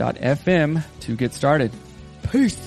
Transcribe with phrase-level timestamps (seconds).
[0.00, 1.72] anchor.fm to get started.
[2.30, 2.58] Peace.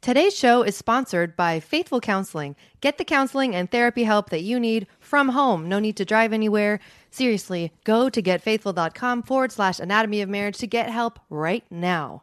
[0.00, 2.56] Today's show is sponsored by Faithful Counseling.
[2.82, 5.66] Get the counseling and therapy help that you need from home.
[5.66, 6.78] No need to drive anywhere.
[7.10, 12.22] Seriously, go to getfaithful.com forward slash anatomy of marriage to get help right now.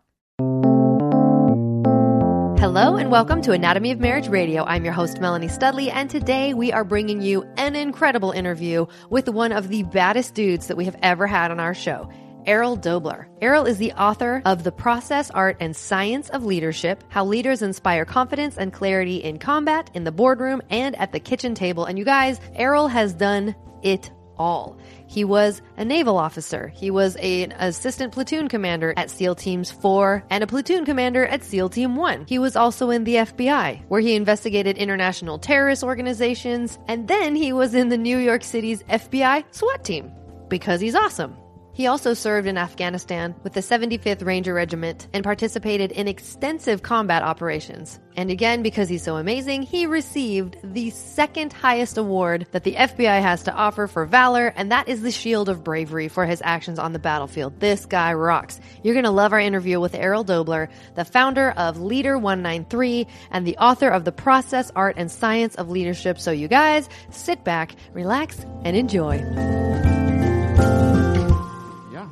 [2.61, 4.63] Hello and welcome to Anatomy of Marriage Radio.
[4.63, 9.27] I'm your host, Melanie Studley, and today we are bringing you an incredible interview with
[9.27, 12.07] one of the baddest dudes that we have ever had on our show.
[12.45, 13.25] Errol Doebler.
[13.41, 18.05] Errol is the author of The Process, Art, and Science of Leadership How Leaders Inspire
[18.05, 21.85] Confidence and Clarity in Combat, in the Boardroom, and at the Kitchen Table.
[21.85, 24.77] And you guys, Errol has done it all.
[25.07, 26.71] He was a naval officer.
[26.75, 31.25] He was a- an assistant platoon commander at SEAL Teams 4 and a platoon commander
[31.25, 32.25] at SEAL Team 1.
[32.27, 37.51] He was also in the FBI, where he investigated international terrorist organizations, and then he
[37.53, 40.11] was in the New York City's FBI SWAT team
[40.49, 41.35] because he's awesome.
[41.81, 47.23] He also served in Afghanistan with the 75th Ranger Regiment and participated in extensive combat
[47.23, 47.99] operations.
[48.15, 53.19] And again, because he's so amazing, he received the second highest award that the FBI
[53.23, 56.77] has to offer for valor, and that is the Shield of Bravery for his actions
[56.77, 57.59] on the battlefield.
[57.59, 58.59] This guy rocks.
[58.83, 63.47] You're going to love our interview with Errol Doebler, the founder of Leader 193 and
[63.47, 66.19] the author of The Process, Art, and Science of Leadership.
[66.19, 69.17] So, you guys, sit back, relax, and enjoy.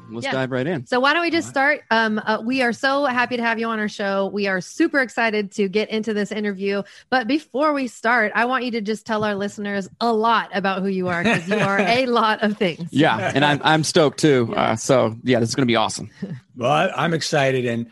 [0.09, 0.31] Yeah, let's Yeah.
[0.31, 0.85] dive right in.
[0.85, 1.81] So why don't we just start?
[1.91, 4.27] Um, uh, we are so happy to have you on our show.
[4.33, 6.83] We are super excited to get into this interview.
[7.09, 10.81] But before we start, I want you to just tell our listeners a lot about
[10.81, 12.87] who you are because you are a lot of things.
[12.91, 14.53] Yeah, and I'm, I'm stoked too.
[14.55, 16.09] Uh, so, yeah, this is going to be awesome.
[16.55, 17.87] Well, I, I'm excited, and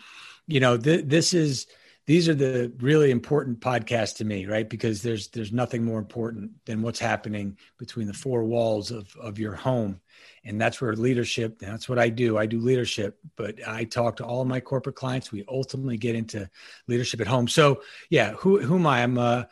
[0.45, 1.67] you know, th- this is
[2.05, 4.67] these are the really important podcasts to me, right?
[4.69, 9.39] Because there's there's nothing more important than what's happening between the four walls of of
[9.39, 10.01] your home,
[10.47, 11.59] and that's where leadership.
[11.59, 12.37] That's what I do.
[12.37, 15.31] I do leadership, but I talk to all my corporate clients.
[15.31, 16.49] We ultimately get into
[16.87, 17.47] leadership at home.
[17.47, 19.03] So, yeah, who who am I?
[19.03, 19.43] I'm uh,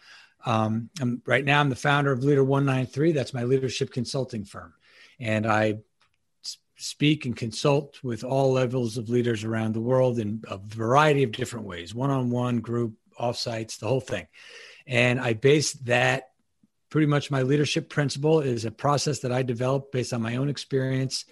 [0.46, 1.60] um, I'm right now.
[1.60, 3.12] I'm the founder of Leader One Nine Three.
[3.12, 4.74] That's my leadership consulting firm,
[5.20, 5.80] and I
[6.78, 11.32] speak and consult with all levels of leaders around the world in a variety of
[11.32, 14.28] different ways one-on-one group offsites the whole thing
[14.86, 16.32] and i base that
[16.96, 20.48] pretty much my leadership principle is a process that i developed based on my own
[20.48, 21.26] experience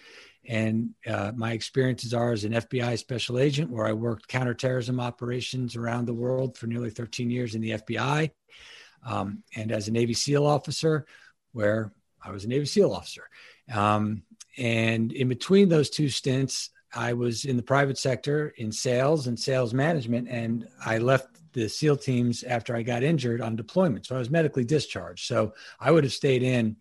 [0.49, 5.77] and uh, my experiences are as an fbi special agent where i worked counterterrorism operations
[5.77, 8.29] around the world for nearly 13 years in the fbi
[9.05, 11.05] um, and as a navy seal officer
[11.53, 13.23] where i was a navy seal officer
[13.73, 14.21] um,
[14.57, 19.39] and in between those two stints, I was in the private sector in sales and
[19.39, 20.27] sales management.
[20.29, 24.05] And I left the SEAL teams after I got injured on deployment.
[24.05, 25.25] So I was medically discharged.
[25.25, 26.77] So I would have stayed in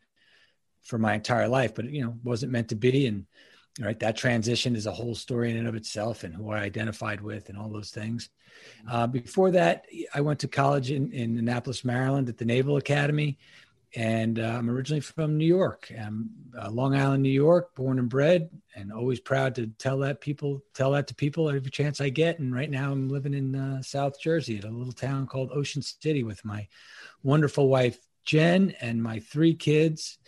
[0.82, 3.06] for my entire life, but you know, wasn't meant to be.
[3.06, 3.26] And
[3.80, 7.20] right, that transition is a whole story in and of itself and who I identified
[7.20, 8.30] with and all those things.
[8.90, 13.38] Uh, before that, I went to college in, in Annapolis, Maryland at the Naval Academy
[13.94, 15.92] and uh, I'm originally from New York.
[16.00, 20.20] I'm uh, Long Island, New York, born and bred, and always proud to tell that
[20.20, 22.38] people tell that to people every chance I get.
[22.38, 25.82] And right now, I'm living in uh, South Jersey at a little town called Ocean
[25.82, 26.66] City with my
[27.22, 30.18] wonderful wife Jen and my three kids,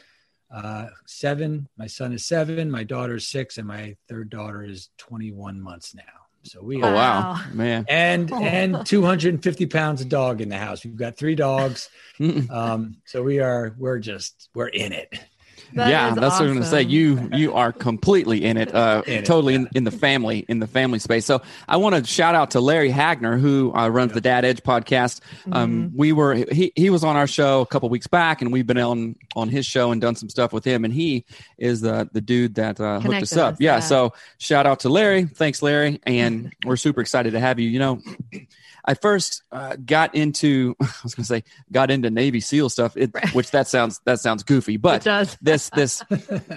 [0.54, 1.68] uh, seven.
[1.78, 2.70] My son is seven.
[2.70, 6.23] My daughter is six, and my third daughter is 21 months now.
[6.44, 7.42] So we Oh wow, Wow.
[7.52, 7.86] man.
[7.88, 10.84] and and 250 pounds of dog in the house.
[10.84, 11.88] We've got three dogs.
[12.50, 15.08] Um, so we are we're just we're in it.
[15.72, 16.82] That yeah, is that's what I'm going to say.
[16.82, 20.60] You you are completely in it, uh, In it, totally in, in the family in
[20.60, 21.24] the family space.
[21.26, 24.62] So I want to shout out to Larry Hagner, who uh, runs the Dad Edge
[24.62, 25.20] podcast.
[25.50, 25.96] Um, Mm-hmm.
[25.96, 28.78] We were he he was on our show a couple weeks back, and we've been
[28.78, 30.84] on on his show and done some stuff with him.
[30.84, 31.24] And he
[31.58, 33.54] is the the dude that uh, hooked us Connected up.
[33.54, 33.80] us, yeah, yeah.
[33.80, 35.24] So shout out to Larry.
[35.24, 37.68] Thanks, Larry, and we're super excited to have you.
[37.68, 38.00] You know.
[38.86, 42.96] I first uh, got into I was going to say got into Navy SEAL stuff,
[42.96, 43.34] it, Right.
[43.34, 45.02] which that sounds that sounds goofy, but
[45.42, 46.02] this this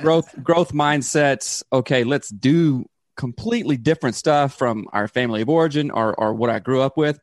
[0.02, 2.86] growth growth mindsets okay let's do
[3.16, 7.20] completely different stuff from our family of origin or or what i grew up with.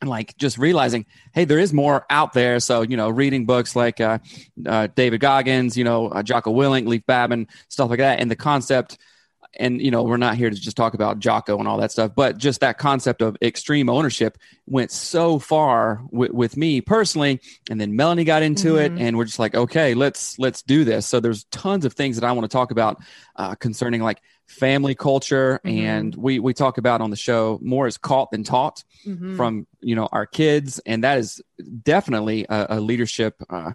[0.00, 2.58] And like just realizing hey there is more out there.
[2.60, 4.18] So you know reading books like uh,
[4.66, 8.18] uh, david goggins you know uh, jocko willink leif babin stuff like that.
[8.20, 8.98] And the concept
[9.58, 12.12] and you know we're not here to just talk about jocko and all that stuff
[12.14, 17.40] but just that concept of extreme ownership went so far with, with me personally
[17.70, 19.00] and then melanie got into it Mhm.
[19.00, 22.26] and we're just like okay let's let's do this so there's tons of things that
[22.26, 23.00] i want to talk about
[23.36, 25.70] uh, concerning like family culture Mhm.
[25.78, 29.36] and we we talk about on the show more is caught than taught Mhm.
[29.36, 31.40] from you know our kids and that is
[31.82, 33.72] definitely a, a leadership uh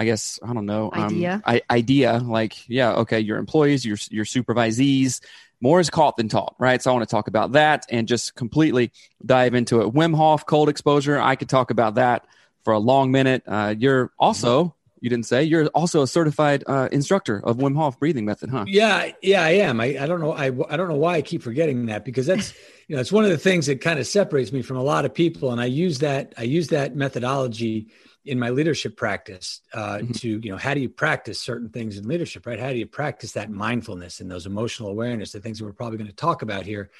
[0.00, 1.42] i guess i don't know um, Idea.
[1.44, 5.20] I, idea like yeah okay your employees your your supervisees
[5.60, 8.34] more is caught than taught right so i want to talk about that and just
[8.34, 8.90] completely
[9.24, 12.26] dive into it wim hof cold exposure i could talk about that
[12.64, 16.88] for a long minute uh, you're also you didn't say you're also a certified uh,
[16.92, 19.80] instructor of wim hof breathing method huh Yeah, yeah, I am.
[19.80, 20.32] I, I don't know.
[20.32, 22.52] I, I don't know why I keep forgetting that because that's
[22.88, 25.04] you know it's one of the things that kind of separates me from a lot
[25.04, 27.88] of people, and I use that I use that methodology
[28.30, 30.20] in my leadership practice uh, Mhm.
[30.20, 32.60] to you know how do you practice certain things in leadership, right?
[32.60, 35.98] How do you practice that mindfulness and those emotional awareness, the things that we're probably
[35.98, 36.90] going to talk about here,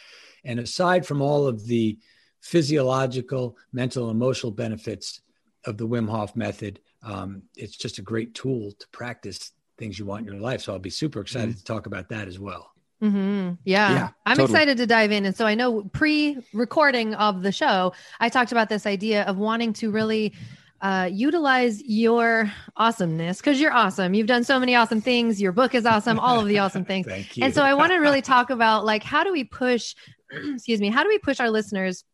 [0.44, 1.98] and aside from all of the
[2.40, 5.20] physiological, mental, emotional benefits
[5.66, 10.06] of the Wim Hof method, um, it's just a great tool to practice things you
[10.06, 10.60] want in your life.
[10.62, 12.72] So I'll be super excited to talk about that as well.
[13.00, 13.92] hmm Yeah.
[13.92, 14.56] Yeah, I'm totally.
[14.56, 15.24] excited to dive in.
[15.26, 19.38] And so I know pre recording of the show, I talked about this idea of
[19.38, 20.34] wanting to really
[20.80, 24.14] uh, utilize your awesomeness because you're awesome.
[24.14, 25.40] You've done so many awesome things.
[25.40, 27.06] Your book is awesome, all of the awesome things.
[27.08, 27.44] Thank you.
[27.44, 29.94] And so I want to really talk about like, how do we push,
[30.30, 32.04] excuse me, how do we push our listeners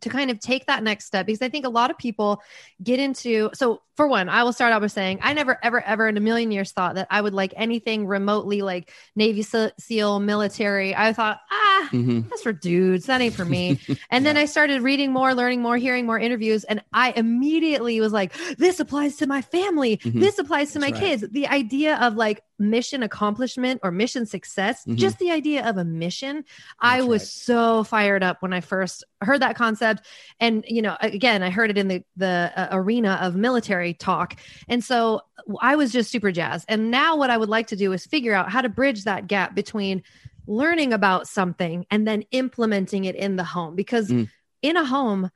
[0.00, 2.40] to kind of take that next step because I think a lot of people
[2.82, 6.06] get into so for one, I will start out by saying I never ever ever
[6.06, 10.20] in a million years thought that I would like anything remotely like Navy Se- SEAL
[10.20, 10.94] military.
[10.94, 13.06] I thought, ah, hmm that's for dudes.
[13.06, 13.80] That ain't for me.
[14.10, 16.62] And then I started reading more, learning more, hearing more interviews.
[16.62, 19.96] And I immediately was like, this applies to my family.
[19.96, 20.20] Mhm.
[20.20, 21.00] This applies to my right.
[21.00, 21.24] kids.
[21.30, 24.96] The idea of like mission accomplishment or mission success, Mhm.
[24.96, 26.44] just the idea of a mission.
[26.80, 27.28] I was right.
[27.28, 30.04] so fired up when I first heard that concept.
[30.40, 34.36] And, you know, again, I heard it in the, the uh, arena of military talk.
[34.68, 35.22] And so
[35.60, 36.66] I was just super jazzed.
[36.68, 39.26] And now what I would like to do is figure out how to bridge that
[39.26, 40.02] gap between
[40.46, 44.30] learning about something and then implementing it in the home because Mm.
[44.62, 45.30] in a home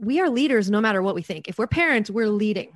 [0.00, 2.72] we are leaders no matter what we think if we're parents we're leading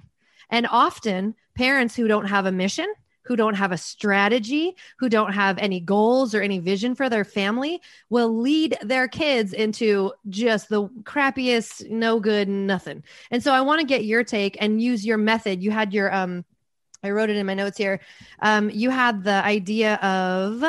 [0.51, 2.87] and often parents who don't have a mission
[3.27, 7.25] who don't have a strategy who don't have any goals or any vision for their
[7.25, 13.03] family will lead their kids into just the crappiest no good nothing.
[13.31, 15.63] And so i want to get your take and use your method.
[15.63, 16.45] You had your um
[17.03, 18.01] i wrote it in my notes here.
[18.41, 20.65] Um you had the idea of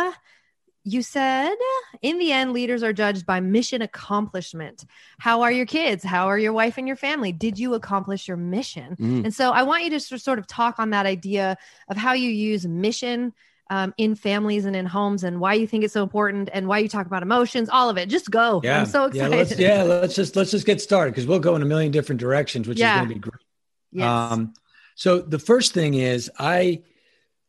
[0.93, 1.53] you said
[2.01, 4.85] in the end leaders are judged by mission accomplishment.
[5.19, 6.03] How are your kids?
[6.03, 7.31] How are your wife and your family?
[7.31, 8.95] Did you accomplish your mission?
[8.99, 9.25] Mm.
[9.25, 11.57] and so i want you to sort of talk on that idea
[11.89, 13.33] of how you use mission
[13.69, 16.77] um, in families and in homes and why you think it's so important and why
[16.79, 18.07] you talk about emotions all of it.
[18.07, 18.61] Just go.
[18.63, 19.37] Yeah, i'm so yeah, excited.
[19.37, 22.21] let's, yeah, let's just let's just get started because we'll go in a million different
[22.21, 22.93] directions, which Yeah.
[22.93, 23.43] is going to be great.
[23.91, 24.05] yes.
[24.07, 24.53] Um,
[24.95, 26.81] so the first thing is I,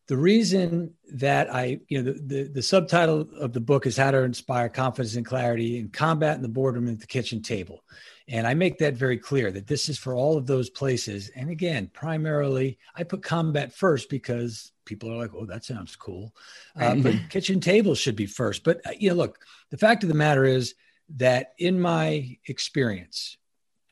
[0.09, 4.11] the reason that I, you know, the, the, the subtitle of the book is how
[4.11, 7.85] to inspire confidence and clarity in combat in the boardroom and at the kitchen table.
[8.27, 11.31] And I make that very clear that this is for all of those places.
[11.35, 16.35] And again, primarily I put combat first because people are like, oh, that sounds cool.
[16.79, 18.65] Uh, but kitchen table should be first.
[18.65, 19.39] But, uh, you know, look,
[19.71, 20.75] the fact of the matter is
[21.17, 23.38] that in my experience,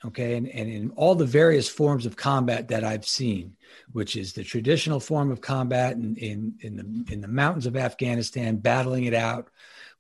[0.07, 3.57] okay and, and in all the various forms of combat that i've seen
[3.93, 7.77] which is the traditional form of combat in, in, in the in the mountains of
[7.77, 9.49] afghanistan battling it out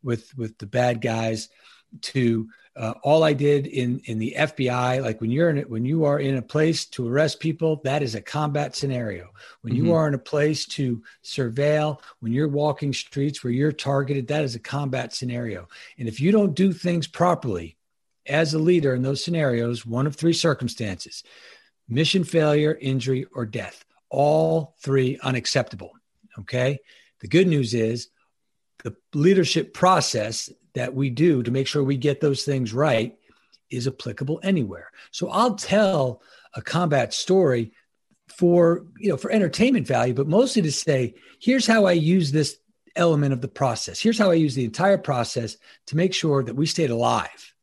[0.03, 1.49] with with the bad guys
[2.01, 5.87] to uh, all I did in in the FBI, like when you're in it, when
[5.87, 9.31] you are in a place to arrest people, that is a combat scenario.
[9.63, 9.87] When mm-hmm.
[9.87, 14.45] you are in a place to surveil, when you're walking streets where you're targeted, that
[14.45, 15.69] is a combat scenario.
[15.99, 17.79] And if you don't do things properly
[18.29, 21.23] as a leader in those scenarios, one of three circumstances:
[21.89, 23.85] mission failure, injury, or death.
[24.09, 25.93] All three unacceptable.
[26.39, 26.79] Okay.
[27.21, 28.09] The good news is
[28.85, 33.17] the leadership process that we do to make sure we get those things right
[33.71, 34.91] is applicable anywhere.
[35.11, 36.23] So I'll tell
[36.55, 37.73] a combat story
[38.29, 42.59] for, you know, for entertainment value, but mostly to say, here's how I use this
[42.95, 43.99] element of the process.
[43.99, 45.57] Here's how I use the entire process
[45.87, 47.55] to make sure that we stayed alive.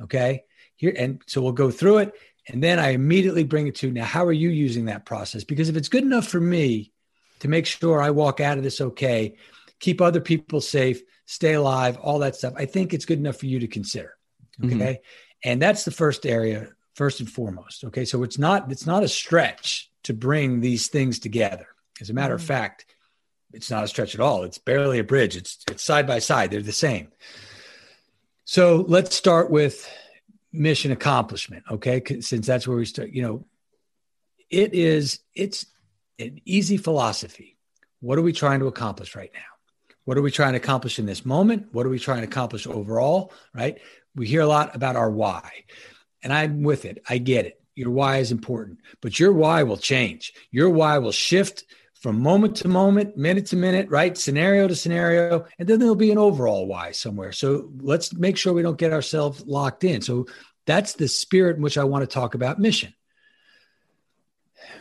[0.00, 0.44] Okay?
[0.76, 2.12] Here and so we'll go through it
[2.48, 5.44] and then I immediately bring it to now how are you using that process?
[5.44, 6.92] Because if it's good enough for me
[7.40, 9.36] to make sure I walk out of this okay,
[9.80, 12.54] keep other people safe, stay alive, all that stuff.
[12.56, 14.14] I think it's good enough for you to consider.
[14.60, 14.80] Mm-hmm.
[14.80, 14.92] Okay.
[14.92, 15.50] Mm-hmm.
[15.50, 17.84] And that's the first area, first and foremost.
[17.84, 18.04] Okay.
[18.04, 21.66] So it's not, it's not a stretch to bring these things together.
[22.00, 22.42] As a matter mm-hmm.
[22.42, 22.86] of fact,
[23.52, 24.42] it's not a stretch at all.
[24.42, 25.36] It's barely a bridge.
[25.36, 26.50] It's it's side by side.
[26.50, 27.12] They're the same.
[28.44, 29.88] So let's start with
[30.52, 31.64] mission accomplishment.
[31.70, 32.02] Okay.
[32.20, 33.44] Since that's where we start, you know,
[34.50, 35.66] it is, it's
[36.18, 37.56] an easy philosophy.
[38.00, 39.40] What are we trying to accomplish right now?
[40.04, 41.68] What are we trying to accomplish in this moment?
[41.72, 43.32] What are we trying to accomplish overall?
[43.54, 43.78] Right?
[44.14, 45.64] We hear a lot about our why,
[46.22, 47.02] and I'm with it.
[47.08, 47.60] I get it.
[47.74, 50.34] Your why is important, but your why will change.
[50.50, 51.64] Your why will shift
[52.04, 54.18] from moment to moment, minute to minute, right?
[54.18, 55.46] Scenario to scenario.
[55.58, 57.32] And then there'll be an overall why somewhere.
[57.32, 60.02] So let's make sure we don't get ourselves locked in.
[60.02, 60.26] So
[60.66, 62.92] that's the spirit in which I want to talk about mission.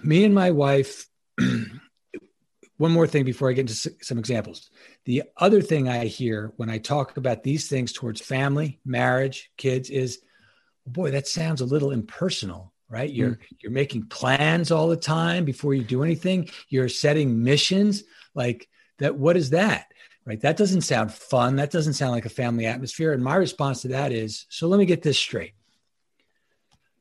[0.04, 1.08] Me and my wife
[2.78, 4.70] one more thing before I get into some examples.
[5.06, 9.90] The other thing I hear when I talk about these things towards family, marriage, kids
[9.90, 10.20] is,
[10.86, 13.10] boy, that sounds a little impersonal, right?
[13.10, 13.40] You're mm.
[13.60, 16.48] you're making plans all the time before you do anything.
[16.70, 18.04] You're setting missions
[18.36, 18.70] like
[19.00, 19.16] that.
[19.16, 19.88] What is that?
[20.26, 20.40] Right?
[20.40, 21.56] That doesn't sound fun.
[21.56, 23.12] That doesn't sound like a family atmosphere.
[23.12, 25.54] And my response to that is, so let me get this straight.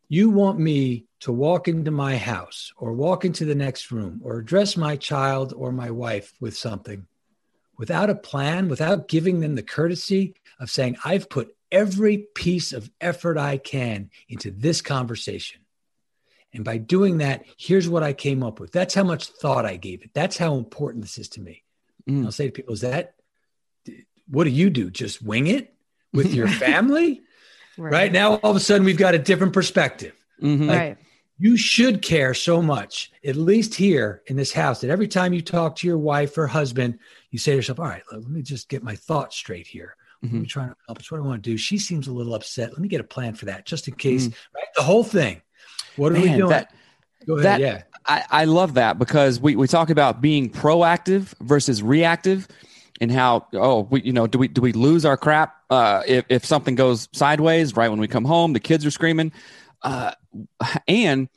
[0.08, 4.38] You want me to walk into my house or walk into the next room or
[4.38, 7.06] address my child or my wife with something
[7.78, 12.90] without a plan, without giving them the courtesy of saying, I've put every piece of
[13.00, 15.61] effort I can into this conversation.
[16.54, 18.72] And by doing that, here's what I came up with.
[18.72, 20.10] That's how much thought I gave it.
[20.12, 21.62] That's how important this is to me.
[22.08, 22.24] Mm.
[22.24, 23.14] I'll say to people, is that
[24.28, 24.90] what do you do?
[24.90, 25.74] Just wing it
[26.12, 27.22] with your family?
[27.76, 27.92] Right.
[27.92, 28.12] right.
[28.12, 30.14] Now, all of a sudden, we've got a different perspective.
[30.42, 30.68] Mm-hmm.
[30.68, 30.98] Like, right.
[31.38, 35.40] You should care so much, at least here in this house, that every time you
[35.40, 36.98] talk to your wife or husband,
[37.30, 39.96] you say to yourself, All right, let me just get my thoughts straight here.
[40.24, 40.38] Mm-hmm.
[40.38, 41.10] What are trying to accomplish?
[41.10, 41.56] What do I want to do?
[41.56, 42.70] She seems a little upset.
[42.70, 44.56] Let me get a plan for that just in case, mm-hmm.
[44.56, 44.66] right?
[44.76, 45.42] The whole thing.
[45.96, 46.50] What are Man, we doing?
[46.50, 46.72] That,
[47.26, 47.44] Go ahead.
[47.44, 47.82] That, yeah.
[48.06, 52.48] I, I love that because we, we talk about being proactive versus reactive
[53.00, 56.24] and how oh we you know do we do we lose our crap uh, if
[56.28, 59.32] if something goes sideways right when we come home the kids are screaming
[59.82, 60.12] uh,
[60.88, 61.28] and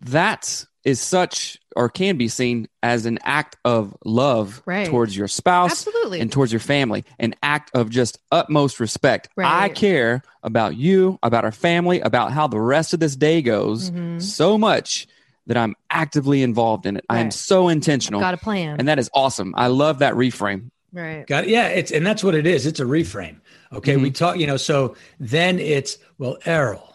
[0.00, 4.86] that is such or can be seen as an act of love right.
[4.86, 6.20] towards your spouse Absolutely.
[6.20, 9.62] and towards your family an act of just utmost respect right.
[9.62, 13.90] i care about you about our family about how the rest of this day goes
[13.90, 14.18] mm-hmm.
[14.18, 15.06] so much
[15.46, 17.18] that i'm actively involved in it right.
[17.18, 20.70] i am so intentional got a plan and that is awesome i love that reframe
[20.92, 21.26] Right.
[21.26, 21.50] Got it.
[21.50, 21.68] Yeah.
[21.68, 22.66] It's and that's what it is.
[22.66, 23.40] It's a reframe.
[23.72, 23.94] Okay.
[23.94, 24.02] Mm-hmm.
[24.02, 26.94] We talk, you know, so then it's well, Errol,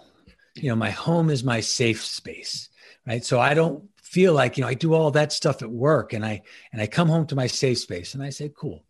[0.55, 2.69] you know, my home is my safe space.
[3.05, 3.23] Right.
[3.23, 6.25] So I don't feel like, you know, I do all that stuff at work and
[6.25, 8.85] I and I come home to my safe space and I say, cool,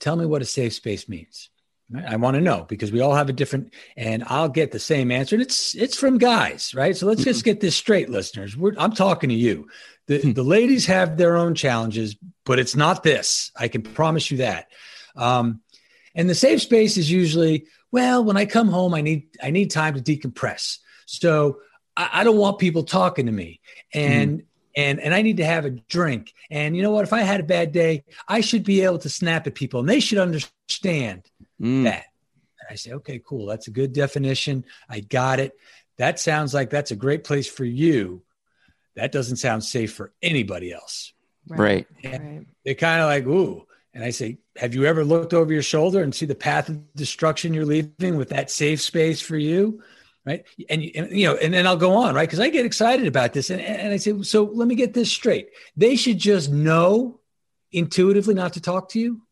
[0.00, 1.50] tell me what a safe space means.
[1.90, 2.04] Right?
[2.04, 5.10] I want to know because we all have a different and I'll get the same
[5.10, 5.36] answer.
[5.36, 6.96] And it's it's from guys, right?
[6.96, 7.50] So let's just mm-hmm.
[7.50, 8.56] get this straight, listeners.
[8.56, 9.68] We're, I'm talking to you.
[10.06, 10.32] The, hmm.
[10.32, 13.52] the ladies have their own challenges, but it's not this.
[13.56, 14.66] I can promise you that.
[15.14, 15.60] Um,
[16.14, 19.70] and the safe space is usually, well, when I come home, I need I need
[19.70, 20.78] time to decompress.
[21.06, 21.58] So
[21.96, 23.60] I, I don't want people talking to me,
[23.92, 24.44] and mm.
[24.76, 26.32] and and I need to have a drink.
[26.50, 27.04] And you know what?
[27.04, 29.88] If I had a bad day, I should be able to snap at people, and
[29.88, 31.22] they should understand
[31.60, 31.84] mm.
[31.84, 32.04] that.
[32.60, 33.46] And I say, okay, cool.
[33.46, 34.64] That's a good definition.
[34.88, 35.52] I got it.
[35.98, 38.22] That sounds like that's a great place for you
[38.94, 41.12] that doesn't sound safe for anybody else.
[41.48, 41.86] Right.
[42.04, 42.46] right.
[42.64, 43.66] They're kind of like, ooh.
[43.94, 46.94] And I say, have you ever looked over your shoulder and see the path of
[46.94, 49.82] destruction you're leaving with that safe space for you?
[50.24, 50.44] Right.
[50.70, 52.28] And, and you know, and then I'll go on, right?
[52.28, 53.50] Because I get excited about this.
[53.50, 55.50] And, and I say, so let me get this straight.
[55.76, 57.20] They should just know
[57.72, 59.22] intuitively not to talk to you.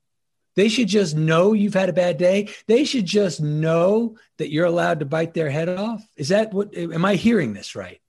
[0.57, 2.51] They should just know you've had a bad day.
[2.67, 6.05] They should just know that you're allowed to bite their head off.
[6.17, 6.77] Is that what?
[6.77, 8.01] Am I hearing this right?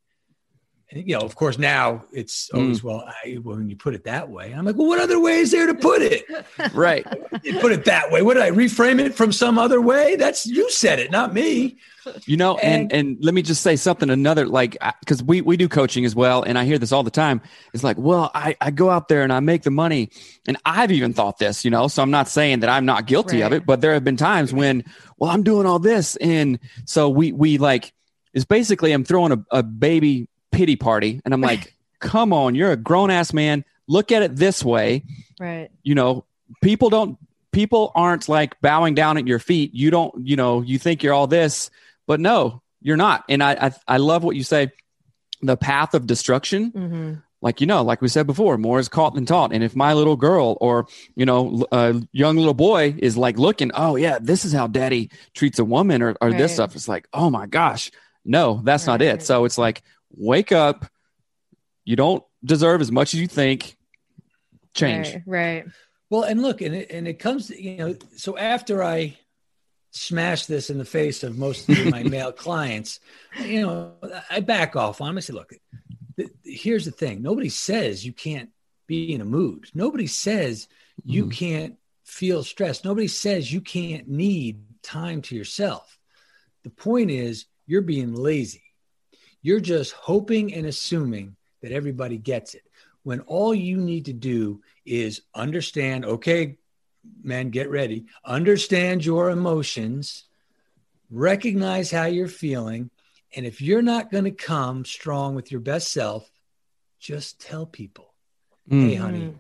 [0.91, 2.83] And, you know, of course, now it's always mm.
[2.83, 5.51] well, I, when you put it that way, I'm like, well, what other way is
[5.51, 6.25] there to put it?
[6.73, 7.05] right.
[7.43, 8.21] You put it that way.
[8.21, 10.15] What did I reframe it from some other way?
[10.15, 11.77] That's you said it, not me.
[12.25, 14.11] You know, and and, and let me just say something.
[14.11, 17.09] Another like because we we do coaching as well, and I hear this all the
[17.09, 17.41] time.
[17.73, 20.11] It's like, well, I I go out there and I make the money,
[20.47, 21.87] and I've even thought this, you know.
[21.87, 23.47] So I'm not saying that I'm not guilty right.
[23.47, 24.83] of it, but there have been times when,
[25.17, 27.91] well, I'm doing all this, and so we we like
[28.33, 30.27] is basically I'm throwing a, a baby
[30.61, 31.19] pity party.
[31.25, 33.65] And I'm like, come on, you're a grown ass man.
[33.87, 35.03] Look at it this way.
[35.39, 35.71] Right.
[35.81, 36.25] You know,
[36.61, 37.17] people don't,
[37.51, 39.73] people aren't like bowing down at your feet.
[39.73, 41.71] You don't, you know, you think you're all this,
[42.05, 43.25] but no, you're not.
[43.27, 44.71] And I, I, I love what you say
[45.41, 46.71] the path of destruction.
[46.71, 47.13] Mm-hmm.
[47.41, 49.51] Like, you know, like we said before, more is caught than taught.
[49.51, 53.71] And if my little girl or, you know, a young little boy is like looking,
[53.73, 56.37] oh, yeah, this is how daddy treats a woman or, or right.
[56.37, 57.89] this stuff, it's like, oh my gosh,
[58.23, 58.93] no, that's right.
[58.93, 59.23] not it.
[59.23, 59.81] So it's like,
[60.15, 60.85] wake up.
[61.85, 63.77] You don't deserve as much as you think.
[64.73, 65.13] Change.
[65.13, 65.23] Right.
[65.25, 65.65] right.
[66.09, 69.17] Well, and look, and it, and it comes, you know, so after I
[69.91, 72.99] smash this in the face of most of my male clients,
[73.39, 73.93] you know,
[74.29, 75.17] I back off on them.
[75.17, 75.53] I say, look,
[76.17, 77.21] th- here's the thing.
[77.21, 78.49] Nobody says you can't
[78.87, 79.67] be in a mood.
[79.73, 80.67] Nobody says
[81.05, 81.31] you mm-hmm.
[81.31, 82.83] can't feel stressed.
[82.83, 85.97] Nobody says you can't need time to yourself.
[86.63, 88.63] The point is you're being lazy.
[89.41, 92.63] You're just hoping and assuming that everybody gets it
[93.03, 96.57] when all you need to do is understand, okay,
[97.23, 100.25] man, get ready, understand your emotions,
[101.09, 102.89] recognize how you're feeling.
[103.35, 106.29] And if you're not going to come strong with your best self,
[106.99, 108.13] just tell people,
[108.69, 108.89] mm.
[108.89, 109.33] hey, honey,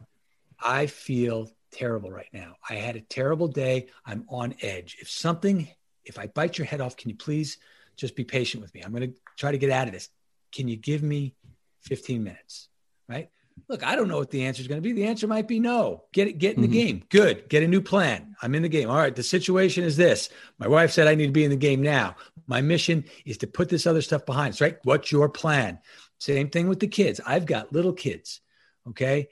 [0.59, 2.55] I feel terrible right now.
[2.67, 3.87] I had a terrible day.
[4.05, 4.97] I'm on edge.
[4.99, 5.67] If something,
[6.03, 7.57] if I bite your head off, can you please
[8.01, 8.81] just be patient with me?
[8.81, 10.09] I'm going to try to get out of this.
[10.51, 11.35] Can you give me
[11.83, 12.67] 15 minutes?
[13.07, 13.29] Right.
[13.69, 14.93] Look, I don't know what the answer is going to be.
[14.93, 16.05] The answer might be no.
[16.11, 16.71] Get it, get in mm-hmm.
[16.71, 17.03] the game.
[17.09, 17.47] Good.
[17.47, 18.35] Get a new plan.
[18.41, 18.89] I'm in the game.
[18.89, 19.15] All right.
[19.15, 20.29] The situation is this.
[20.57, 22.15] My wife said I need to be in the game now.
[22.47, 24.77] My mission is to put this other stuff behind us, right?
[24.83, 25.79] What's your plan?
[26.19, 27.21] Same thing with the kids.
[27.25, 28.41] I've got little kids.
[28.89, 29.29] Okay.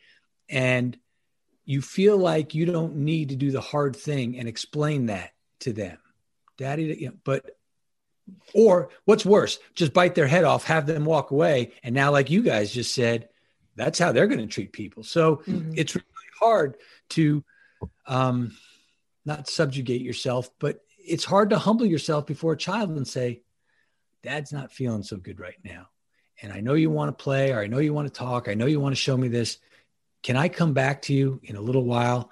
[0.48, 0.98] And
[1.66, 5.74] you feel like you don't need to do the hard thing and explain that to
[5.74, 5.98] them.
[6.58, 7.46] Daddy, you know, but
[8.54, 11.74] or what's worse, just bite their head off, have them walk away.
[11.84, 13.30] And now, like you guys just said,
[13.76, 15.04] that's how they're going to treat people.
[15.04, 15.74] So mm-hmm.
[15.76, 16.06] it's really
[16.40, 16.78] hard
[17.10, 17.44] to
[18.06, 18.56] um,
[19.26, 23.42] not subjugate yourself, but it's hard to humble yourself before a child and say,
[24.22, 25.88] Dad's not feeling so good right now.
[26.42, 28.54] And I know you want to play, or I know you want to talk, I
[28.54, 29.58] know you want to show me this.
[30.24, 32.32] Can I come back to you in a little while?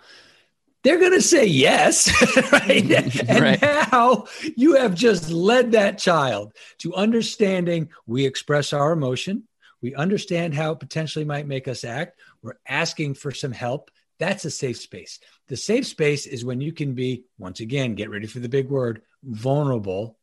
[0.87, 2.07] They're going to say yes.
[2.53, 2.83] right?
[2.83, 3.29] Mm-hmm.
[3.29, 3.61] and right.
[3.61, 9.43] now you have just led that child to understanding we express our emotion.
[9.81, 12.19] We understand how it potentially might make us act.
[12.41, 13.91] We're asking for some help.
[14.17, 15.19] That's a safe space.
[15.49, 18.69] The safe space is when you can be, once again, get ready for the big
[18.69, 20.17] word, vulnerable,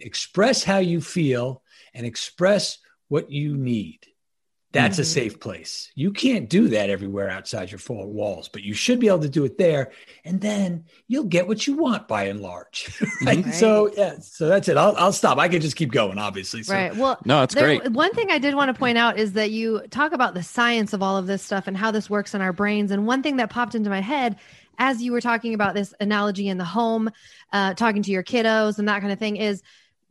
[0.00, 1.62] express how you feel,
[1.94, 4.00] and express what you need.
[4.72, 5.02] That's mm-hmm.
[5.02, 5.90] a safe place.
[5.94, 9.28] You can't do that everywhere outside your four walls, but you should be able to
[9.28, 9.92] do it there.
[10.24, 12.90] And then you'll get what you want by and large.
[13.24, 13.44] right?
[13.44, 13.54] right?
[13.54, 14.78] So, yeah, so that's it.
[14.78, 15.36] I'll, I'll stop.
[15.36, 16.62] I can just keep going, obviously.
[16.62, 16.72] So.
[16.72, 16.96] Right.
[16.96, 17.92] Well, no, it's there, great.
[17.92, 20.94] One thing I did want to point out is that you talk about the science
[20.94, 22.90] of all of this stuff and how this works in our brains.
[22.90, 24.36] And one thing that popped into my head
[24.78, 27.10] as you were talking about this analogy in the home,
[27.52, 29.62] uh, talking to your kiddos and that kind of thing is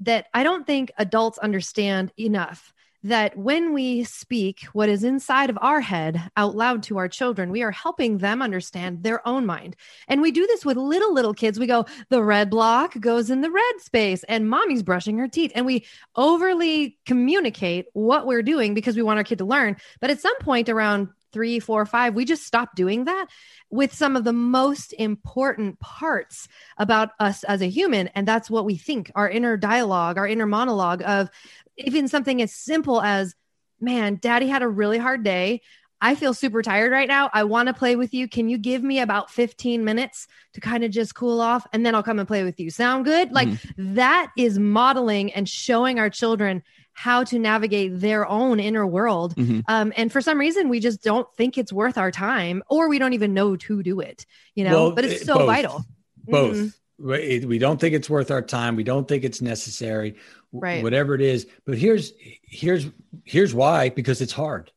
[0.02, 5.58] that I don't think adults understand enough that when we speak what is inside of
[5.62, 9.76] our head out loud to our children, we are helping them understand their own mind.
[10.08, 11.60] And we do this with little, little kids.
[11.60, 15.52] We go, the red block goes in the red space, and mommy's brushing her teeth.
[15.56, 15.86] And we
[16.16, 19.78] overly communicate what we're doing because we want our kid to learn.
[20.00, 23.28] But at some point around three, four, five, we just stop doing that
[23.70, 28.10] with some of the most important parts about us as a human.
[28.10, 31.30] And that's what we think our inner dialogue, our inner monologue of
[31.78, 33.36] even something as simple as,
[33.80, 35.62] man, daddy had a really hard day.
[36.04, 37.30] I feel super tired right now.
[37.32, 38.28] I want to play with you.
[38.28, 41.94] Can you give me about 15 minutes to kind of just cool off and then
[41.94, 42.72] I'll come and play with you?
[42.72, 43.32] Sound good?
[43.32, 43.94] Like mm-hmm.
[43.94, 49.36] that is modeling and showing our children how to navigate their own inner world.
[49.36, 49.62] Mm-hmm.
[49.68, 52.98] Um, and for some reason, we just don't think it's worth our time or we
[53.00, 55.48] don't even know to do it, you know, well, but it's so both.
[55.48, 55.86] vital.
[56.26, 56.56] Both.
[56.56, 56.68] Mm-hmm.
[57.02, 58.76] We don't think it's worth our time.
[58.76, 60.16] We don't think it's necessary
[60.52, 60.84] right.
[60.84, 61.48] whatever it is.
[61.66, 62.88] But here's here's
[63.24, 64.72] here's why because it's hard.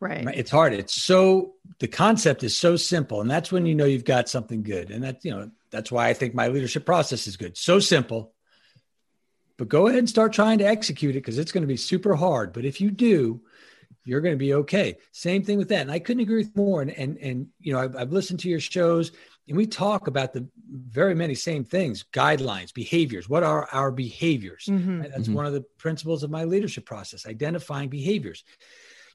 [0.00, 0.26] Right.
[0.34, 0.72] It's hard.
[0.72, 4.62] It's so the concept is so simple, and that's when you know you've got something
[4.62, 4.90] good.
[4.90, 7.56] And that you know that's why I think my leadership process is good.
[7.56, 8.32] So simple,
[9.56, 12.16] but go ahead and start trying to execute it because it's going to be super
[12.16, 12.52] hard.
[12.52, 13.42] But if you do,
[14.04, 14.96] you're going to be okay.
[15.12, 15.82] Same thing with that.
[15.82, 16.82] And I couldn't agree with more.
[16.82, 19.12] And and and you know I've, I've listened to your shows,
[19.48, 23.28] and we talk about the very many same things: guidelines, behaviors.
[23.28, 24.66] What are our behaviors?
[24.66, 25.00] Mhm.
[25.00, 25.10] Right?
[25.10, 25.34] That's Mhm.
[25.34, 28.44] one of the principles of my leadership process: identifying behaviors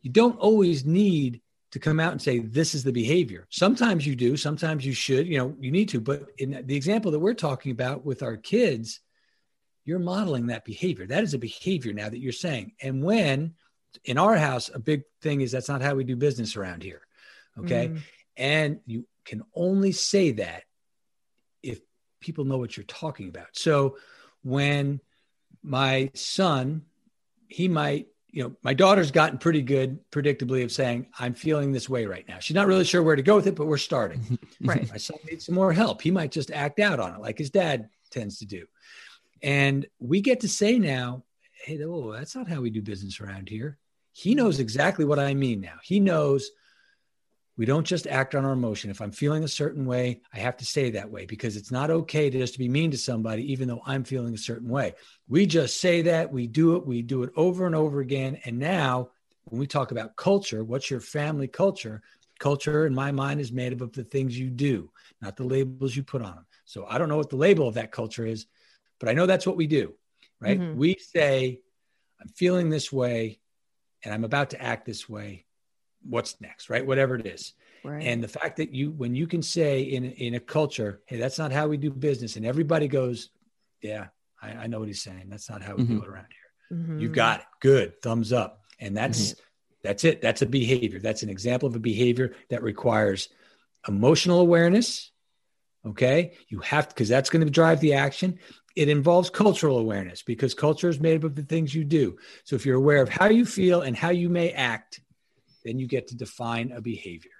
[0.03, 4.15] you don't always need to come out and say this is the behavior sometimes you
[4.15, 7.33] do sometimes you should you know you need to but in the example that we're
[7.33, 9.01] talking about with our kids
[9.85, 13.53] you're modeling that behavior that is a behavior now that you're saying and when
[14.05, 17.01] in our house a big thing is that's not how we do business around here
[17.59, 18.01] okay Mm.
[18.37, 20.63] and you can only say that
[21.61, 21.79] if
[22.21, 23.49] people know what you're talking about.
[23.51, 23.97] So
[24.41, 25.01] when
[25.61, 26.83] my son,
[27.49, 31.89] he might, you know, my daughter's gotten pretty good, predictably, of saying, I'm feeling this
[31.89, 32.39] way right now.
[32.39, 34.39] She's not really sure where to go with it, but we're starting.
[34.59, 34.89] Right.
[34.89, 36.01] My son needs some more help.
[36.01, 38.65] He might just act out on it like his dad tends to do.
[39.43, 41.23] And we get to say now,
[41.63, 43.77] hey, oh, that's not how we do business around here.
[44.13, 45.75] He knows exactly what I mean now.
[45.83, 46.49] He knows
[47.57, 48.91] we don't just act on our emotion.
[48.91, 51.89] If I'm feeling a certain way, I have to say that way because it's not
[51.89, 54.93] okay to just to be mean to somebody, even though I'm feeling a certain way.
[55.27, 58.39] We just say that, we do it, we do it over and over again.
[58.45, 59.09] And now,
[59.45, 62.03] when we talk about culture, what's your family culture?
[62.39, 64.91] Culture, in my mind, is made up of the things you do,
[65.21, 66.45] not the labels you put on them.
[66.65, 68.45] So I don't know what the label of that culture is,
[68.99, 69.95] but I know that's what we do,
[70.39, 70.59] right?
[70.59, 70.75] Mhm.
[70.75, 71.61] We say,
[72.21, 73.39] I'm feeling this way
[74.03, 75.46] and I'm about to act this way.
[76.09, 76.85] What's next, right?
[76.85, 77.53] Whatever it is.
[77.83, 78.03] Right.
[78.03, 81.37] And the fact that you, when you can say in in a culture, hey, that's
[81.37, 83.29] not how we do business, and everybody goes,
[83.81, 84.07] yeah,
[84.41, 85.27] I, I know what he's saying.
[85.29, 86.03] That's not how we do Mhm.
[86.03, 86.77] it around here.
[86.77, 87.01] Mhm.
[87.01, 87.45] You got it.
[87.61, 88.01] Good.
[88.01, 88.61] Thumbs up.
[88.79, 89.35] And that's
[89.83, 90.21] that's it.
[90.21, 90.99] That's a behavior.
[90.99, 93.29] That's an example of a behavior that requires
[93.87, 95.11] emotional awareness.
[95.85, 96.33] Okay.
[96.49, 98.39] You have to because that's going to drive the action.
[98.75, 102.17] It involves cultural awareness because culture is made up of the things you do.
[102.43, 104.99] So if you're aware of how you feel and how you may act,
[105.67, 107.31] then you get to define a behavior.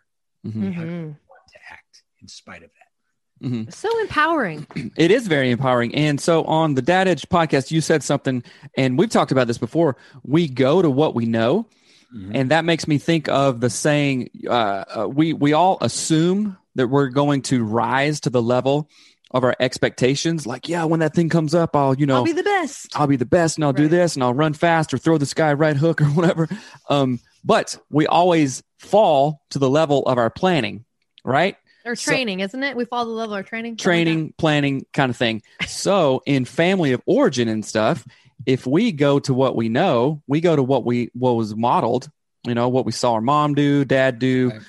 [0.46, 0.74] Mhm.
[0.74, 3.48] How you want to act in spite of that?
[3.48, 3.74] Mhm.
[3.74, 4.66] So empowering.
[4.98, 5.94] It is very empowering.
[5.96, 8.44] And so on the Dad Edge podcast, you said something,
[8.78, 9.96] and we've talked about this before.
[10.24, 11.68] We go to what we know.
[12.16, 12.32] Mhm.
[12.34, 14.52] And that makes me think of the saying uh,
[15.02, 18.90] uh, we, we all assume that we're going to rise to the level
[19.32, 20.48] of our expectations.
[20.48, 22.96] Like, yeah, when that thing comes up, I'll, you know, I'll be the best.
[22.96, 25.34] I'll be the best and I'll do this and I'll run fast or throw this
[25.34, 26.48] guy right hook or whatever.
[26.90, 30.84] Um, but we always fall to the level of our planning,
[31.24, 31.56] right?
[31.86, 32.76] Or So- training, isn't it?
[32.76, 33.74] We fall to the level of our training.
[33.74, 35.42] something like Training, planning kind of thing.
[35.68, 38.06] So in family of origin and stuff,
[38.46, 42.10] if we go to what we know, we go to what we what was modeled,
[42.46, 44.62] you know, what we saw our mom do, dad do, Right.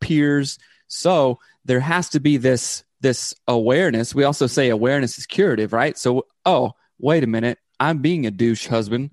[0.00, 0.58] peers.
[0.88, 4.14] So there has to be this this awareness.
[4.14, 5.96] We also say awareness is curative, right?
[5.98, 9.10] So oh, wait a minute, I'm being a douche husband.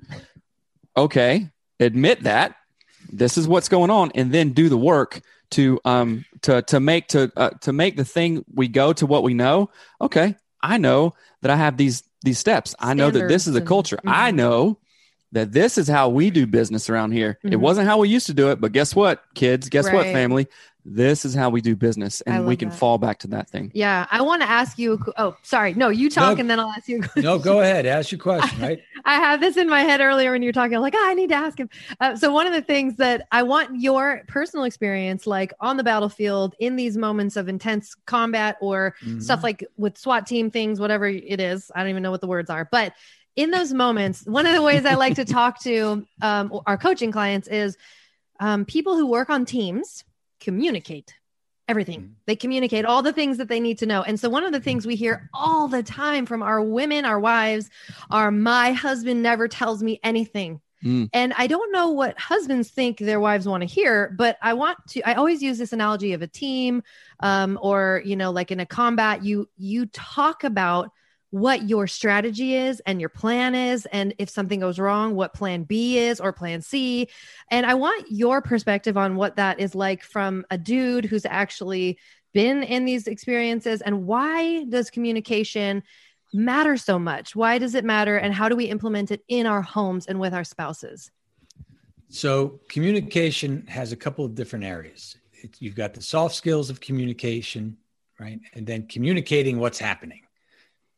[0.96, 2.56] Okay, admit that.
[3.14, 5.22] This is what's going on, and then do the work
[5.52, 9.24] to um to to make to uh, to make the thing we go to what
[9.24, 9.70] we know.
[10.02, 12.74] Okay, I know that I have these these steps.
[12.80, 14.00] I know that this is a Standards and- culture.
[14.06, 14.80] I know
[15.34, 17.40] that this is how we do business around here.
[17.44, 17.60] It Mhm.
[17.60, 19.68] wasn't how we used to do it, but guess what, kids?
[19.68, 20.48] Guess what, family?
[20.86, 22.78] This is how we do business, and we can that.
[22.78, 23.72] fall back to that thing.
[23.74, 25.00] Yeah, I want to ask you.
[25.18, 25.74] Oh, sorry.
[25.76, 26.42] No, you talk, No.
[26.42, 26.98] and then I'll ask you.
[26.98, 27.24] a question.
[27.24, 27.86] No, go ahead.
[27.86, 28.80] Ask your question, right?
[29.06, 30.76] I had this in my head earlier when you're talking.
[30.76, 31.70] I'm like, "Ah, I need to ask him.
[32.02, 35.84] Uh, so one of the things that I want your personal experience, like on the
[35.86, 39.22] battlefield, in these moments of intense combat or Mhm.
[39.22, 41.72] stuff like with SWAT team things, whatever it is.
[41.74, 42.94] I don't even know what the words are, but
[43.38, 47.12] in those moments, one of the ways I like to talk to um, our coaching
[47.14, 47.78] clients is
[48.42, 50.04] um, people who work on teams
[50.44, 51.14] communicate
[51.68, 52.02] everything.
[52.02, 52.10] Mhm.
[52.26, 54.04] They communicate all the things that they need to know.
[54.04, 57.20] And so one of the things we hear all the time from our women, our
[57.20, 57.70] wives,
[58.12, 60.60] are my husband never tells me anything.
[60.84, 61.10] Mm.
[61.14, 64.78] And I don't know what husbands think their wives want to hear, but I want
[64.90, 66.84] to I always use this analogy of a team
[67.22, 70.92] um or you know like in a combat you you talk about
[71.34, 75.64] what your strategy is and your plan is and if something goes wrong what plan
[75.64, 77.10] B is or plan C
[77.50, 81.98] and I want your perspective on what that is like from a dude who's actually
[82.34, 85.82] been in these experiences and why does communication
[86.34, 87.36] matter so much?
[87.36, 88.18] Why does it matter?
[88.18, 91.10] And how do we implement it in our homes and with our spouses?
[92.10, 95.18] So communication has a couple of different areas.
[95.32, 97.78] It, you've got the soft skills of communication,
[98.20, 98.40] right?
[98.54, 100.22] And then communicating what's happening,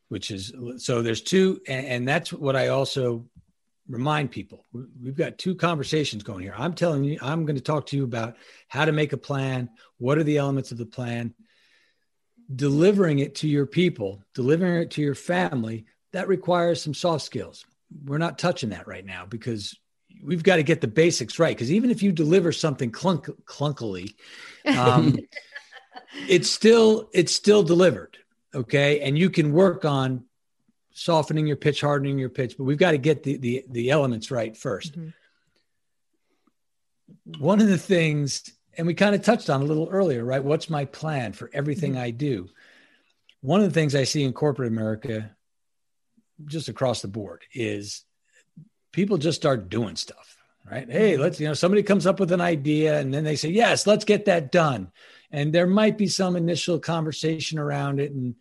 [0.08, 3.26] which is so there's two, and, and that's what I also
[3.88, 6.54] remind people we've got two conversations going here.
[6.56, 8.36] I'm telling you, I'm going to talk to you about
[8.68, 9.70] how to make a plan.
[9.98, 11.34] What are the elements of the plan?
[12.54, 17.64] Delivering it to your people, delivering it to your family, that requires some soft skills.
[18.04, 19.76] We're not touching that right now because
[20.22, 21.56] we've got to get the basics right.
[21.56, 24.14] Because even if you deliver something clunk, clunkily,
[24.66, 25.16] um,
[26.28, 28.18] it's still it's still delivered.
[28.56, 30.24] Okay, and you can work on
[30.92, 34.30] softening your pitch, hardening your pitch, but we've got to get the the, the elements
[34.30, 35.08] right 1st mm-hmm.
[37.38, 40.42] One of the things, and we kind of touched on a little earlier, right?
[40.42, 42.02] What's my plan for everything mm-hmm.
[42.02, 42.48] I do?
[43.42, 45.30] One of the things I see in corporate America,
[46.46, 48.04] just across the board, is
[48.92, 50.36] people just start doing stuff,
[50.68, 50.90] right?
[50.90, 51.22] Hey, mm-hmm.
[51.22, 54.04] let's, you know, somebody comes up with an idea and then they say, yes, let's
[54.04, 54.90] get that done.
[55.36, 58.34] And there might be some initial conversation around it and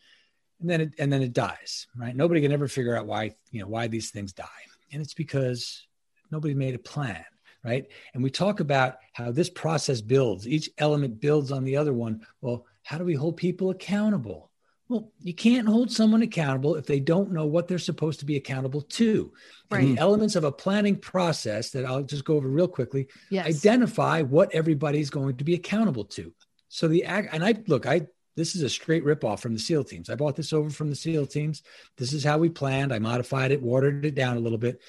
[0.62, 2.16] and then it and then it dies right?
[2.16, 4.64] Nobody can ever figure out why you know why these things die.
[4.92, 5.86] And it's because
[6.32, 7.24] nobody made a plan
[7.64, 7.88] right?
[8.14, 10.48] And we talk about how this process builds.
[10.48, 12.26] Each element builds on the other one.
[12.42, 14.50] Well how do we hold people accountable?
[14.88, 18.38] Well you can't hold someone accountable if they don't know what they're supposed to be
[18.38, 19.34] accountable to.
[19.70, 19.84] Right.
[19.84, 23.48] and the elements of a planning process that i'll just go over real quickly yes.
[23.48, 26.32] identify what everybody's going to be accountable to
[26.76, 29.86] so the act and i look i this is a straight ripoff from the SEAL
[29.86, 30.10] teams.
[30.10, 31.64] I bought this over from the SEAL teams.
[31.98, 32.94] This is how we planned.
[32.94, 34.82] I modified it, watered it down a little bit.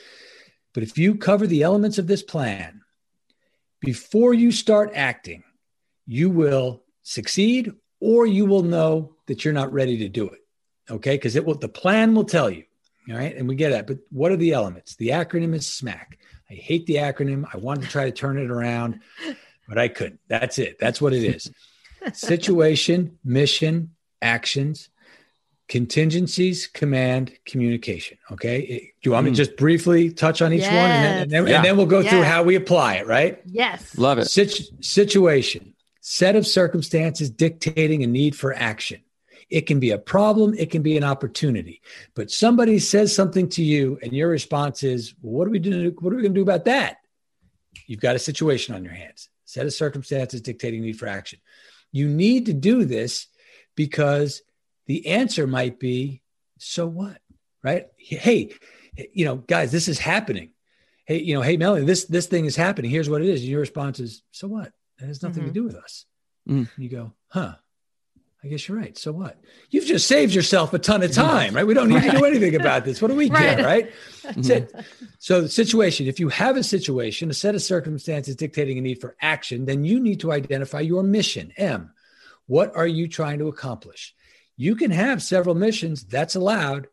[0.74, 2.82] But if you cover the elements of this plan
[3.80, 5.44] before you start acting,
[6.06, 10.40] you will succeed or you will know that you're not ready to do it.
[10.90, 11.14] Okay.
[11.14, 12.64] Because it will, the plan will tell you.
[13.08, 13.36] All right.
[13.36, 13.86] And we get that.
[13.86, 14.96] But what are the elements?
[14.96, 16.18] The acronym is SMACK.
[16.50, 17.44] I hate the acronym.
[17.52, 19.00] I wanted to try to turn it around,
[19.68, 20.20] but I couldn't.
[20.28, 20.78] That's it.
[20.78, 21.50] That's what it is
[22.12, 23.90] situation, mission,
[24.22, 24.88] actions,
[25.68, 28.18] contingencies, command, communication.
[28.30, 28.92] Okay.
[29.02, 29.36] Do you want me to hmm.
[29.36, 30.72] just briefly touch on each yes.
[30.72, 30.90] one?
[30.90, 31.56] And then, and then, yeah.
[31.56, 33.40] and then, we'll go through how we apply it, right?
[33.46, 33.96] Yes.
[33.98, 34.26] Love it.
[34.26, 39.00] Situ- situation, set of circumstances dictating a need for action.
[39.48, 41.80] It can be a problem, it can be an opportunity.
[42.14, 45.94] But somebody says something to you, and your response is, well, "What are we doing?
[46.00, 46.98] What are we going to do about that?"
[47.86, 49.28] You've got a situation on your hands.
[49.44, 51.38] Set of circumstances dictating need for action.
[51.92, 53.26] You need to do this
[53.74, 54.42] because
[54.86, 56.22] the answer might be,
[56.58, 57.18] so what?
[57.62, 57.86] Right?
[57.98, 58.52] Hey,
[59.12, 60.50] you know, guys, this is happening.
[61.04, 62.90] Hey, you know, hey, Melanie, this this thing is happening.
[62.90, 63.40] Here's what it is.
[63.40, 64.72] And your response is, so what?
[64.98, 65.52] That has nothing mm-hmm.
[65.52, 66.04] to do with us.
[66.48, 66.68] Mm.
[66.76, 67.56] You go, huh?
[68.46, 68.96] I guess you're right.
[68.96, 69.40] So what?
[69.70, 71.66] You've just saved yourself a ton of time, right?
[71.66, 72.12] We don't need right.
[72.12, 73.02] to do anything about this.
[73.02, 73.40] What do we right.
[73.56, 73.92] care, right?
[74.22, 74.72] That's it.
[75.18, 79.00] So the situation, if you have a situation, a set of circumstances dictating a need
[79.00, 81.52] for action, then you need to identify your mission.
[81.56, 81.92] M.
[82.46, 84.14] What are you trying to accomplish?
[84.56, 86.86] You can have several missions, that's allowed,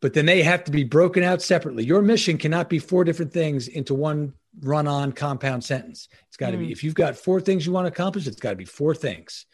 [0.00, 1.84] but then they have to be broken out separately.
[1.84, 4.32] Your mission cannot be four different things into one
[4.62, 6.08] run on compound sentence.
[6.28, 6.66] It's got to mm.
[6.66, 8.94] be, if you've got four things you want to accomplish, it's got to be four
[8.94, 9.44] things.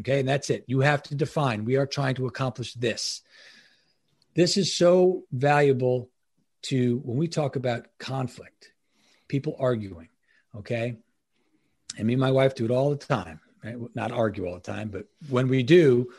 [0.00, 0.20] Okay.
[0.20, 0.64] And that's it.
[0.66, 3.22] You have to define, we are trying to accomplish this.
[4.34, 6.10] This is so valuable
[6.62, 8.72] to when we talk about conflict,
[9.26, 10.08] people arguing.
[10.56, 10.96] Okay.
[11.96, 13.40] And me and my wife do it all the time.
[13.64, 13.76] Right?
[13.94, 16.12] Not argue all the time, but when we do,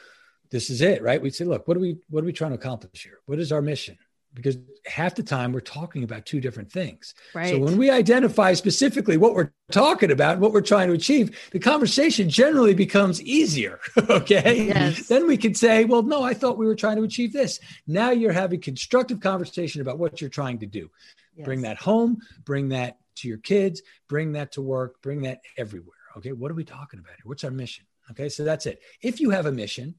[0.49, 1.21] this is it, right?
[1.21, 3.19] We say, look, what are we what are we trying to accomplish here?
[3.25, 3.97] What is our mission?
[4.33, 7.13] Because half the time we're talking about two different things.
[7.33, 7.49] Right.
[7.49, 11.59] So when we identify specifically what we're talking about, what we're trying to achieve, the
[11.59, 13.79] conversation generally becomes easier.
[14.09, 14.67] okay.
[14.67, 15.07] Yes.
[15.07, 17.59] Then we can say, well, no, I thought we were trying to achieve this.
[17.87, 20.89] Now you're having constructive conversation about what you're trying to do.
[21.35, 21.45] Yes.
[21.45, 25.95] Bring that home, bring that to your kids, bring that to work, bring that everywhere.
[26.17, 26.33] Okay.
[26.33, 27.23] What are we talking about here?
[27.25, 27.85] What's our mission?
[28.11, 28.29] Okay.
[28.29, 28.81] So that's it.
[29.01, 29.95] If you have a mission,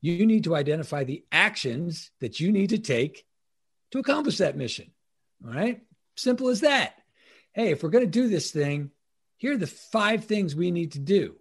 [0.00, 3.24] you need to identify the actions that you need to take
[3.92, 4.90] to accomplish that mission.
[5.44, 5.80] All right.
[6.16, 6.94] Simple as that.
[7.52, 8.90] Hey, if we're going to do this thing,
[9.36, 11.36] here are the five things we need to do.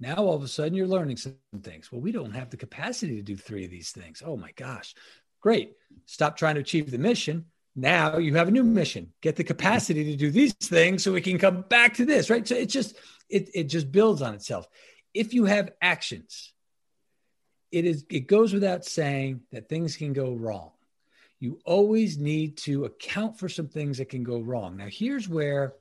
[0.00, 1.90] Now, all of a sudden, you're learning some things.
[1.90, 4.22] Well, we don't have the capacity to do three of these things.
[4.24, 4.94] Oh my gosh.
[5.40, 5.76] Great.
[6.06, 7.46] Stop trying to achieve the mission.
[7.74, 9.12] Now you have a new mission.
[9.22, 12.46] Get the capacity to do these things so we can come back to this, right?
[12.46, 12.96] So it just
[13.28, 14.66] it, it just builds on itself.
[15.14, 16.52] If you have actions,
[17.70, 20.72] it is it goes without saying that things can go wrong
[21.40, 24.76] you always need to account for some things that can go wrong.
[24.76, 25.74] Now, here's where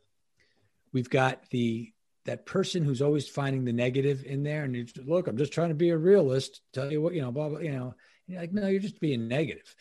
[0.94, 1.92] we've got the
[2.26, 5.70] that person who's always finding the negative in there, and you look, I'm just trying
[5.70, 6.62] to be a realist.
[6.74, 7.60] Tell you what, you know, blah blah.
[7.60, 7.96] You know,
[8.28, 9.74] you're like, no, you're just being negative.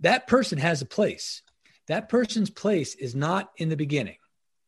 [0.00, 1.42] That person has a place.
[1.88, 4.16] That person's place is not in the beginning.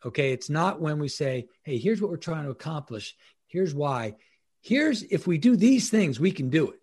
[0.05, 3.17] Okay, it's not when we say, hey, here's what we're trying to accomplish.
[3.47, 4.17] Here's why.
[4.61, 6.81] Here's if we do these things, we can do it.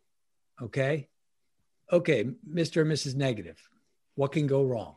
[0.62, 1.08] Okay
[1.92, 2.82] okay, Mr.
[2.82, 3.16] and Mrs.
[3.16, 3.58] Negative,
[4.16, 4.96] what can go wrong?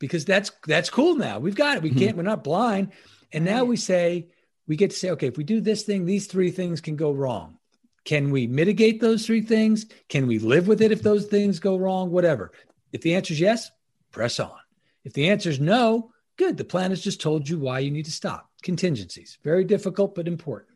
[0.00, 1.38] because that's that's cool now.
[1.38, 1.82] We've got it.
[1.84, 2.16] We can't.
[2.16, 2.92] We're not blind.
[3.32, 4.26] And now we say
[4.66, 7.12] we get to say, okay, if we do this thing, these three things can go
[7.12, 7.58] wrong.
[8.04, 9.86] Can we mitigate those three things?
[10.08, 12.10] Can we live with it if those things go wrong?
[12.10, 12.50] Whatever.
[12.92, 13.70] If the answer is yes,
[14.10, 14.56] press on.
[15.04, 16.56] If the answer is no, good.
[16.56, 18.50] The plan has just told you why you need to stop.
[18.62, 20.70] Contingencies, very difficult but important.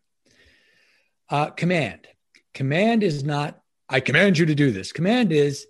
[1.31, 2.07] Uh, command.
[2.53, 4.93] Command is not, I command you to do this.
[4.93, 5.67] Command is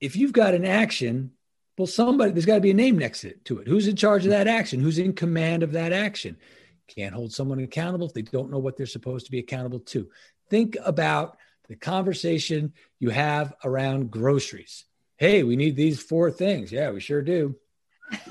[0.00, 1.32] if you've got an action,
[1.78, 3.66] well, somebody, there's got to be a name next to it.
[3.66, 4.80] Who's in charge of that action?
[4.80, 6.36] Who's in command of that action?
[6.86, 10.08] Can't hold someone accountable if they don't know what they're supposed to be accountable to.
[10.50, 14.84] Think about the conversation you have around groceries.
[15.16, 16.70] Hey, we need these four things.
[16.70, 17.56] Yeah, we sure do.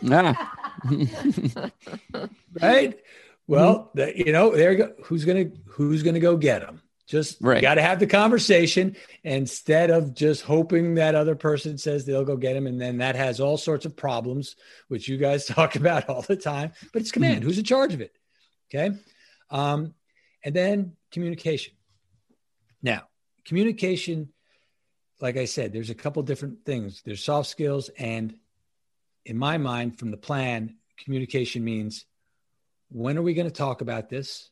[0.01, 0.35] Yeah.
[2.61, 2.99] right?
[3.47, 4.93] Well, the, you know, there you go.
[5.05, 6.81] Who's gonna who's gonna go get them?
[7.13, 7.61] Just Right.
[7.61, 12.35] got to have the conversation instead of just hoping that other person says they'll go
[12.35, 14.55] get him, and then that has all sorts of problems,
[14.87, 16.71] which you guys talk about all the time.
[16.91, 17.43] But it's command.
[17.43, 18.15] Who's in charge of it?
[18.73, 18.97] Okay,
[19.51, 19.93] um,
[20.43, 21.75] and then communication.
[22.81, 23.03] Now,
[23.45, 24.33] communication,
[25.21, 27.03] like I said, there's a couple different things.
[27.05, 28.33] There's soft skills, and
[29.23, 32.05] in my mind, from the plan, communication means
[32.89, 34.49] when are we going to talk about this?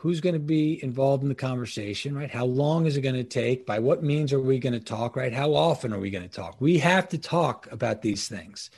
[0.00, 2.30] Who's going to be involved in the conversation, right?
[2.30, 3.66] How long is it going to take?
[3.66, 5.32] By what means are we going to talk, right?
[5.32, 6.60] How often are we going to talk?
[6.60, 8.70] We have to talk about these things.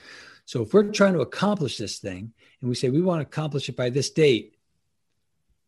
[0.47, 3.69] So if we're trying to accomplish this thing and we say we want to accomplish
[3.69, 4.57] it by this date,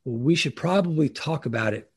[0.07, 1.91] well, we should probably talk about it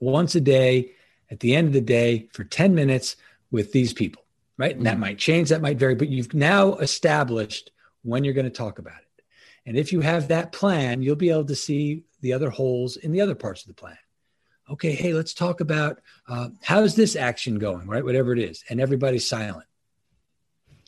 [0.00, 0.92] once a day
[1.30, 3.16] at the end of the day for 10 minutes
[3.50, 4.24] with these people,
[4.56, 4.74] right?
[4.74, 5.00] And that mm-hmm.
[5.00, 7.70] might change, that might vary, but you've now established
[8.02, 9.24] when you're going to talk about it.
[9.66, 13.12] And if you have that plan, you'll be able to see the other holes in
[13.12, 13.98] the other parts of the plan.
[14.70, 18.04] Okay, hey, let's talk about uh, how's this action going, right?
[18.04, 18.64] Whatever it is.
[18.70, 19.66] And everybody's silent.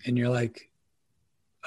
[0.07, 0.71] And you're like,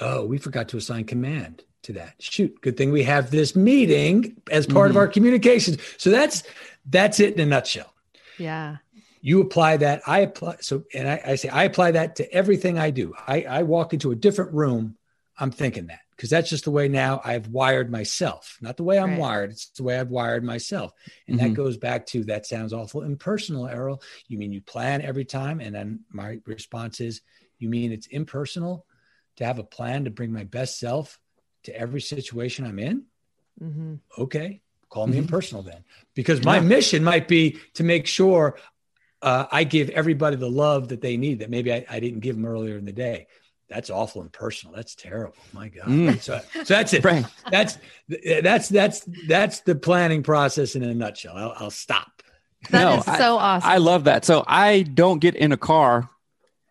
[0.00, 2.14] oh, we forgot to assign command to that.
[2.18, 5.78] Shoot, good thing we have this meeting as part of our communications.
[5.98, 6.42] So that's
[6.90, 7.92] that's it in a nutshell
[8.38, 8.78] Yeah.
[9.20, 12.78] you apply that i apply so and I, I say i apply that to everything
[12.78, 14.96] i do I, I walk into a different room
[15.38, 18.98] i'm thinking that because that's just the way now i've wired myself not the way
[18.98, 19.18] i'm Right.
[19.20, 20.92] wired it's the way i've wired myself
[21.28, 21.42] and Mhm.
[21.42, 25.60] that goes back to that sounds awful impersonal errol you mean you plan every time
[25.60, 27.20] and then my response is
[27.58, 28.84] you mean it's impersonal
[29.36, 31.20] to have a plan to bring my best self
[31.62, 33.04] to every situation i'm in
[33.62, 33.94] Mm-hmm.
[34.18, 35.20] okay call me Mhm.
[35.20, 36.62] impersonal then because my Yeah.
[36.74, 38.58] mission might be to make sure
[39.22, 42.36] uh, i give everybody the love that they need that maybe I, I didn't give
[42.36, 43.26] them earlier in the day
[43.68, 44.74] that's awful and personal.
[44.74, 46.20] that's terrible my god Mm.
[46.20, 47.24] so, so that's it Right.
[47.50, 47.78] that's
[48.42, 52.22] that's that's that's the planning process in a nutshell i'll, I'll stop
[52.70, 53.70] That No, is so awesome.
[53.70, 54.24] I love that.
[54.24, 56.10] So I don't get in a car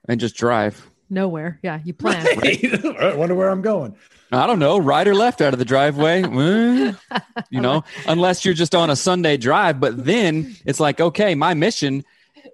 [0.10, 0.89] and just drive.
[1.10, 1.60] Nowhere.
[1.63, 1.79] Yeah.
[1.86, 2.25] You plan.
[2.43, 3.95] i wonder where i'm going
[4.29, 6.21] I don't know, right or left out of the driveway.
[7.49, 9.79] You know, unless you're just on a Sunday drive.
[9.79, 12.03] But then it's like, okay, my mission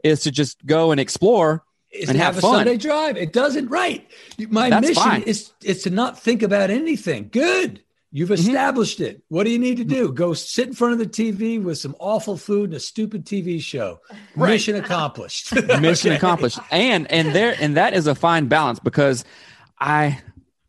[0.04, 1.64] is to just go and explore.
[1.94, 2.56] Is And to have have, a fun.
[2.66, 3.18] Sunday drive.
[3.18, 4.10] It doesn't right.
[4.50, 5.22] My That's mission fine.
[5.24, 7.30] is is to not think about anything.
[7.32, 7.82] Good.
[8.16, 8.48] You've Mm-hmm.
[8.50, 9.24] established it.
[9.30, 10.12] What do you need to do?
[10.14, 13.60] Go sit in front of the TV with some awful food and a stupid TV
[13.60, 14.00] show.
[14.36, 15.54] Mission accomplished.
[15.80, 16.18] mission Okay.
[16.18, 19.26] accomplished and and there and that is a fine balance because
[19.80, 20.20] i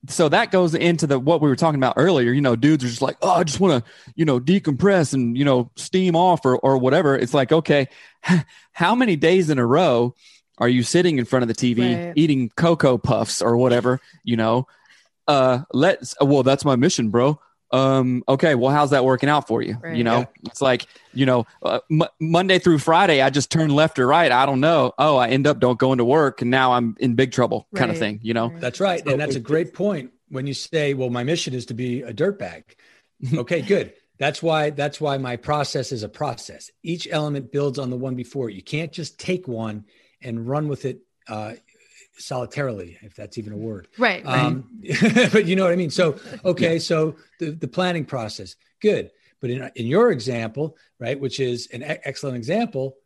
[0.08, 2.88] so that goes into the what we were talking about earlier you know dudes are
[2.88, 6.44] just like oh i just want to you know decompress and you know steam off
[6.46, 7.87] or or whatever it's like okay
[8.72, 10.14] how many days in a row
[10.58, 12.12] are you sitting in front of the tv Right.
[12.16, 14.66] eating cocoa puffs or whatever you know
[15.28, 17.40] uh let's well that's my mission bro
[17.70, 19.96] um okay well how's that working out for you Right.
[19.96, 20.26] you know Yeah.
[20.44, 24.30] it's like you know uh, M- monday through friday i just turn left or right
[24.30, 27.14] i don't know oh i end up don't going to work and now i'm in
[27.14, 29.02] big trouble kind of thing you know That's right.
[29.04, 32.02] So and that's a great point when you say, well, my mission is to be
[32.02, 32.64] a dirtbag.
[33.34, 33.92] okay, good.
[34.18, 36.70] That's why that's why my process is a process.
[36.82, 38.50] Each element builds on the one before.
[38.50, 39.84] You can't just take one
[40.24, 41.54] and run with it uh,
[42.16, 43.88] solitarily, if that's even a word.
[43.98, 44.24] Right.
[44.24, 44.44] Right.
[44.44, 44.68] Um,
[45.32, 45.90] but you know what I mean?
[45.90, 49.10] So, okay, so the, the planning process, good.
[49.40, 52.96] But in, in your example, right, which is an e- excellent example,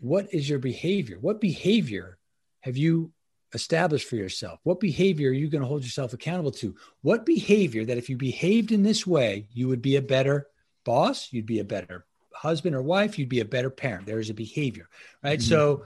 [0.00, 1.18] what is your behavior?
[1.20, 2.18] What behavior
[2.60, 3.12] have you
[3.54, 4.60] established for yourself?
[4.62, 6.74] What behavior are you going to hold yourself accountable to?
[7.02, 10.48] What behavior that if you behaved in this way, you would be a better
[10.84, 14.06] boss, you'd be a better husband or wife, you'd be a better parent.
[14.06, 14.88] There is a behavior,
[15.22, 15.38] right?
[15.38, 15.42] Mhm.
[15.42, 15.84] So,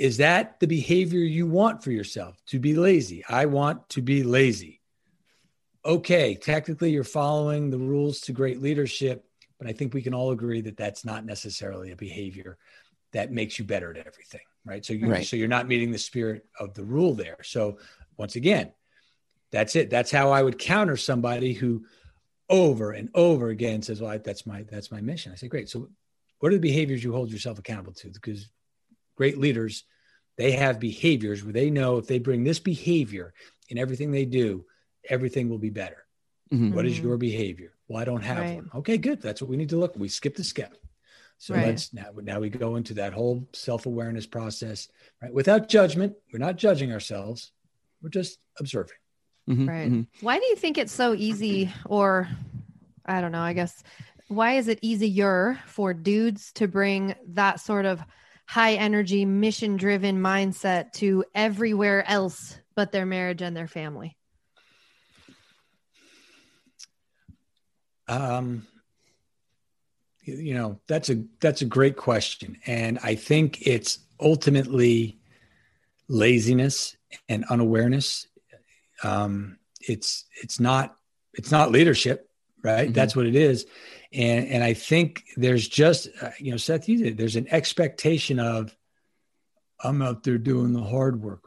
[0.00, 3.22] is that the behavior you want for yourself to be lazy?
[3.28, 4.80] I want to be lazy.
[5.84, 9.26] Okay, technically you're following the rules to great leadership,
[9.58, 12.56] but I think we can all agree that that's not necessarily a behavior
[13.12, 14.82] that makes you better at everything, right?
[14.84, 15.26] So you Right.
[15.26, 17.42] so you're not meeting the spirit of the rule there.
[17.42, 17.78] So
[18.16, 18.72] once again,
[19.52, 19.90] That's it.
[19.90, 21.84] That's how I would counter somebody who
[22.48, 25.68] over and over again says, "Well, I, that's my that's my mission." I say, "Great.
[25.68, 25.90] So,
[26.38, 28.48] what are the behaviors you hold yourself accountable to?" Because
[29.20, 29.84] great leaders,
[30.38, 33.34] they have behaviors where they know if they bring this behavior
[33.68, 34.64] in everything they do,
[35.06, 36.06] everything will be better.
[36.50, 36.74] Mm-hmm.
[36.74, 37.74] What is your behavior?
[37.86, 38.56] Well, I don't have right.
[38.56, 38.70] one.
[38.76, 39.20] Okay, good.
[39.20, 39.94] That's what we need to look.
[39.94, 40.74] We skip the step.
[41.36, 41.66] So right.
[41.66, 44.88] let's now now we go into that whole self-awareness process,
[45.20, 45.34] right?
[45.34, 46.14] Without judgment.
[46.32, 47.52] We're not judging ourselves.
[48.00, 48.96] We're just observing.
[49.50, 49.90] Mm-hmm, right.
[49.92, 50.24] Mm-hmm.
[50.24, 52.26] Why do you think it's so easy or
[53.04, 53.82] I don't know, I guess
[54.28, 58.02] why is it easier for dudes to bring that sort of
[58.50, 64.16] high energy, mission driven mindset to everywhere else but their marriage and their family?
[68.08, 68.66] Um,
[70.24, 75.20] you know, that's a that's a great question, and I think it's ultimately
[76.08, 76.96] laziness
[77.28, 78.26] and unawareness.
[79.04, 80.96] Um, it's it's not
[81.34, 82.28] it's not leadership,
[82.64, 82.86] right?
[82.86, 82.94] Mm-hmm.
[82.94, 83.66] That's what it is,
[84.12, 87.16] and and I think there's just uh, you know, Seth, you did.
[87.16, 88.74] There's an expectation of
[89.82, 91.40] I'm out there doing the hard work.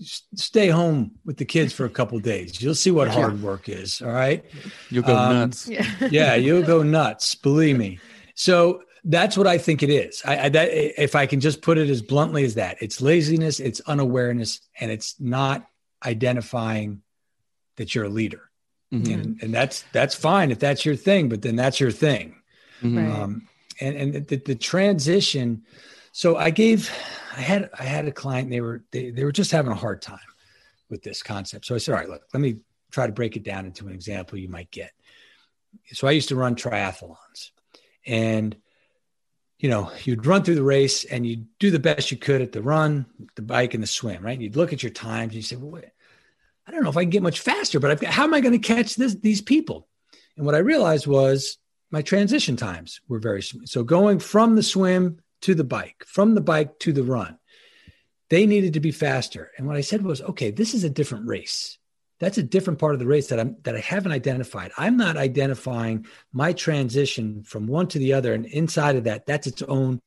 [0.00, 2.62] Stay home with the kids for a couple days.
[2.62, 4.00] You'll see what hard work is.
[4.00, 4.44] All right.
[4.90, 5.68] You'll go um, nuts.
[6.10, 6.34] Yeah.
[6.34, 7.34] you'll go nuts.
[7.34, 7.98] Believe me.
[8.34, 10.22] So that's what I think it is.
[10.24, 13.60] I, I that if I can just put it as bluntly as that, it's laziness,
[13.60, 15.66] it's unawareness, and it's not
[16.04, 17.02] identifying
[17.76, 18.47] that you're a leader.
[18.92, 19.12] Mm-hmm.
[19.12, 22.36] And, and that's that's fine if that's your thing, but then that's your thing.
[22.82, 23.22] Mm-hmm.
[23.22, 23.48] Um,
[23.80, 25.64] and and the, the transition.
[26.12, 26.90] So I gave
[27.36, 28.50] I had I had a client.
[28.50, 30.18] they were they, they were just having a hard time
[30.88, 31.66] with this concept.
[31.66, 32.56] So I said, all right, look, let me
[32.90, 34.92] try to break it down into an example you might get.
[35.92, 37.50] So I used to run triathlons,
[38.06, 38.56] and
[39.58, 42.52] you know, you'd run through the race and you'd do the best you could at
[42.52, 44.24] the run, the bike, and the swim.
[44.24, 44.40] Right?
[44.40, 45.90] You'd look at your times and you say, well, wait,
[46.68, 48.52] I don't know if I can get much faster, but got, how am I going
[48.52, 49.88] to catch this, these people?
[50.36, 51.56] And what I realized was
[51.90, 56.42] my transition times were very so going from the swim to the bike, from the
[56.42, 57.38] bike to the run.
[58.28, 59.50] They needed to be faster.
[59.56, 61.78] And what I said was, okay, this is a different race.
[62.20, 64.72] That's a different part of the race that I'm that I haven't identified.
[64.76, 68.34] I'm not identifying my transition from one to the other.
[68.34, 70.00] And inside of that, that's its own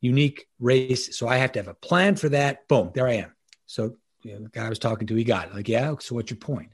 [0.00, 1.18] unique race.
[1.18, 2.66] So I have to have a plan for that.
[2.68, 3.34] Boom, there I am.
[3.66, 3.96] So
[4.26, 5.54] you know, the guy I was talking to, he got it.
[5.54, 6.70] Like, yeah, so what's your point?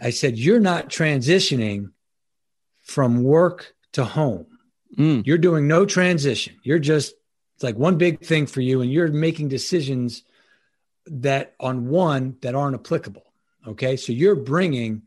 [0.00, 1.90] I said, you're not transitioning
[2.82, 4.46] from work to home.
[4.96, 5.26] Mm.
[5.26, 6.56] You're doing no transition.
[6.62, 7.14] You're just,
[7.54, 10.22] it's like one big thing for you, and you're making decisions
[11.06, 13.24] that on one that aren't applicable.
[13.66, 13.96] Okay.
[13.96, 15.02] So you're bringing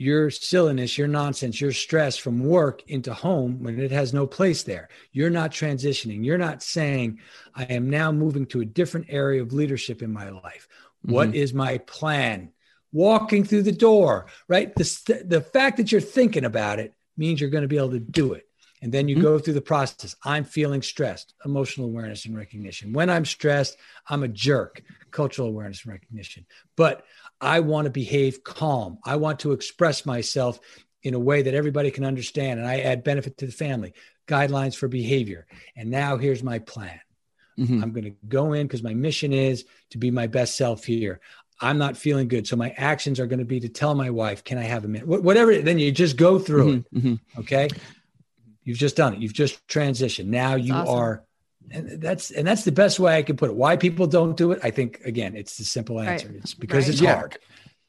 [0.00, 4.62] your silliness, your nonsense, your stress from work into home when it has no place
[4.62, 4.88] there.
[5.12, 6.24] You're not transitioning.
[6.24, 7.18] You're not saying,
[7.54, 10.68] I am now moving to a different area of leadership in my life.
[11.04, 11.12] Mm-hmm.
[11.12, 12.50] What is my plan?
[12.92, 14.74] Walking through the door, right?
[14.74, 18.00] The, the fact that you're thinking about it means you're going to be able to
[18.00, 18.48] do it.
[18.82, 19.24] And then you mm-hmm.
[19.24, 20.14] go through the process.
[20.24, 22.92] I'm feeling stressed, emotional awareness and recognition.
[22.92, 23.76] When I'm stressed,
[24.08, 26.46] I'm a jerk, cultural awareness and recognition.
[26.76, 27.04] But
[27.40, 28.98] I want to behave calm.
[29.04, 30.60] I want to express myself
[31.02, 32.60] in a way that everybody can understand.
[32.60, 33.94] And I add benefit to the family,
[34.26, 35.46] guidelines for behavior.
[35.76, 37.00] And now here's my plan.
[37.58, 37.82] Mm-hmm.
[37.82, 41.20] I'm going to go in because my mission is to be my best self here.
[41.60, 42.46] I'm not feeling good.
[42.46, 44.88] So my actions are going to be to tell my wife, can I have a
[44.88, 45.06] minute?
[45.06, 45.58] Whatever.
[45.58, 46.96] Then you just go through mm-hmm.
[46.96, 47.04] it.
[47.04, 47.40] Mm-hmm.
[47.40, 47.68] Okay.
[48.64, 49.20] You've just done it.
[49.20, 50.26] You've just transitioned.
[50.26, 50.94] Now you awesome.
[50.94, 51.24] are,
[51.70, 53.56] and that's and that's the best way I can put it.
[53.56, 54.60] Why people don't do it?
[54.62, 56.28] I think again, it's the simple answer.
[56.28, 56.36] Right.
[56.36, 56.92] It's because right.
[56.92, 57.14] it's yeah.
[57.16, 57.38] hard.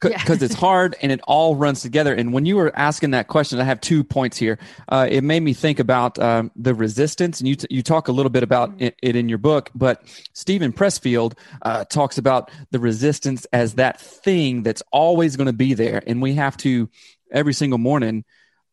[0.00, 0.46] Because yeah.
[0.46, 2.12] it's hard and it all runs together.
[2.12, 4.58] And when you were asking that question, I have two points here.
[4.88, 8.12] Uh, it made me think about um, the resistance, and you t- you talk a
[8.12, 8.84] little bit about mm-hmm.
[8.84, 9.70] it, it, in your book.
[9.76, 10.02] But
[10.32, 15.74] Steven Pressfield uh, talks about the resistance as that thing that's always going to be
[15.74, 16.88] there, and we have to
[17.30, 18.24] every single morning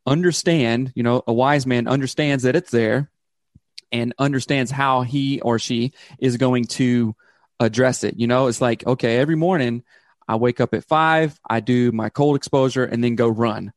[0.10, 3.12] understand, you know, a wise man understands that it's there
[3.91, 7.16] and understands how he or she is going to
[7.60, 8.16] address it.
[8.18, 9.84] You know, it's like, okay, every morning
[10.28, 13.72] I wake up at five, I do my cold exposure and then go run.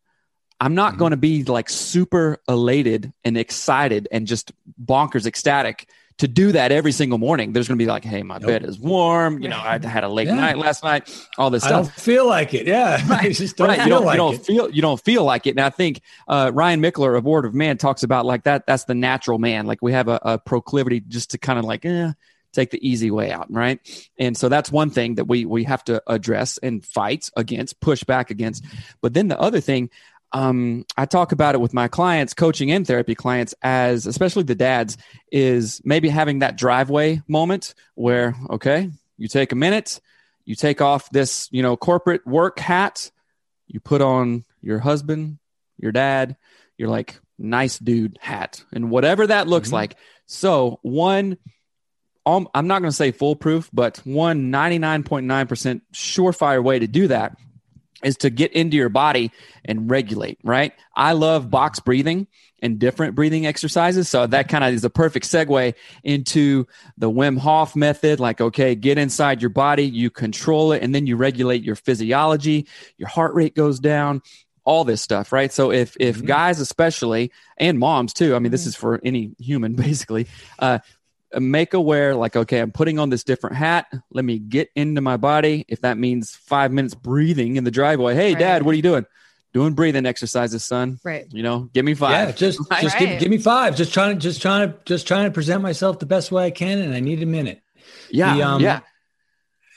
[0.59, 0.99] I'm not mm-hmm.
[0.99, 4.53] going to be like super elated and excited and just
[4.83, 7.53] bonkers ecstatic to do that every single morning.
[7.53, 8.47] There's going to be like, hey, my nope.
[8.47, 9.43] bed is warm.
[9.43, 10.35] You know, I had a late yeah.
[10.35, 11.11] night last night.
[11.39, 11.73] All this stuff.
[11.73, 12.67] I don't feel like it.
[12.67, 13.33] Yeah, right.
[13.33, 13.79] just don't right.
[13.79, 14.47] Feel you don't, like you don't it.
[14.47, 15.51] feel you don't feel like it.
[15.51, 18.67] And I think uh, Ryan Michler of Order of Man talks about like that.
[18.67, 19.67] That's the natural man.
[19.67, 22.13] Like we have a, a proclivity just to kind of like, eh,
[22.53, 23.81] take the easy way out, right?
[24.19, 28.05] And so that's one thing that we we have to address and fight against, push
[28.05, 28.65] back against.
[29.01, 29.91] But then the other thing
[30.33, 34.55] um, I talk about it with my clients, coaching and therapy clients, as especially the
[34.55, 34.97] dads,
[35.31, 40.01] is maybe having that driveway moment where, okay, you take a minute,
[40.45, 43.11] you take off this, you know, corporate work hat,
[43.67, 45.39] you put on your husband,
[45.79, 46.37] your dad,
[46.79, 49.77] you're like nice dude hat, and whatever that looks mm-hmm.
[49.77, 49.97] like.
[50.27, 51.37] So, one,
[52.25, 57.37] um, I'm not going to say foolproof, but one 99.9% surefire way to do that
[58.03, 59.31] is to get into your body
[59.65, 60.73] and regulate, right?
[60.95, 62.27] I love box breathing
[62.61, 64.09] and different breathing exercises.
[64.09, 65.75] So that kind of is a perfect segue
[66.05, 68.21] into the Wim Hof method.
[68.21, 72.67] Like, okay, get inside your body, you control it, and then you regulate your physiology,
[72.97, 74.23] your heart rate goes down,
[74.65, 75.53] all this stuff, right?
[75.53, 76.27] So if if mm-hmm.
[76.27, 78.69] guys especially and moms too, I mean, this mm-hmm.
[78.69, 80.29] is for any human basically,
[80.59, 80.79] uh,
[81.41, 83.87] make aware like okay i'm putting on this different hat.
[84.11, 85.65] Let me get into my body.
[85.69, 88.39] If that means five minutes breathing in the driveway hey right.
[88.39, 89.07] dad what are you doing?
[89.53, 90.99] Doing breathing exercises son.
[91.05, 91.27] Right.
[91.31, 92.29] You know give me five.
[92.29, 92.99] Yeah just just right.
[92.99, 93.77] give, give, me five.
[93.77, 96.51] Just trying to just trying to just trying to present myself the best way i
[96.51, 97.63] can and i need a minute.
[98.11, 98.81] Yeah the, um, yeah.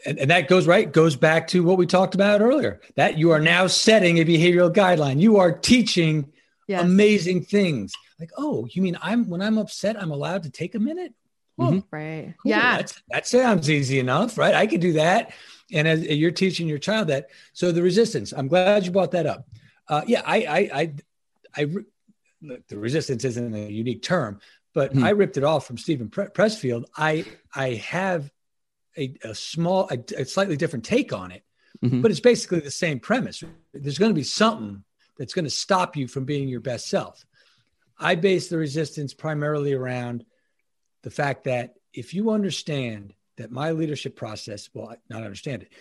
[0.06, 3.32] And, and that goes right goes back to what we talked about earlier that you
[3.32, 5.20] are now setting a behavioral guideline.
[5.20, 6.32] You are teaching
[6.68, 6.84] yes.
[6.84, 7.94] amazing things.
[8.20, 11.14] Like oh you mean i'm when i'm upset i'm allowed to take a minute
[11.60, 11.80] mm-hmm.
[11.92, 12.34] right.
[12.42, 12.50] Cool.
[12.50, 12.78] yeah.
[12.78, 14.54] That's, that sounds easy enough right?
[14.54, 15.34] I could do that.
[15.74, 17.30] And as you're teaching your child that.
[17.54, 19.48] So the resistance i'm glad you brought that up.
[19.88, 20.94] Uh, yeah i i i,
[21.56, 21.64] I
[22.42, 24.40] look, the resistance isn't a unique term
[24.74, 25.04] but mm-hmm.
[25.04, 26.86] i ripped it off from steven pressfield.
[26.98, 28.32] I i have
[28.98, 31.44] a, a small a, a, slightly different take on it
[31.84, 32.02] mm-hmm.
[32.02, 33.44] but it's basically the same premise.
[33.74, 34.84] There's going to be something
[35.18, 37.26] that's going to stop you from being your best self.
[37.98, 40.26] I base the resistance primarily around
[41.06, 45.72] the fact that if you understand that my leadership process, well, not understand it,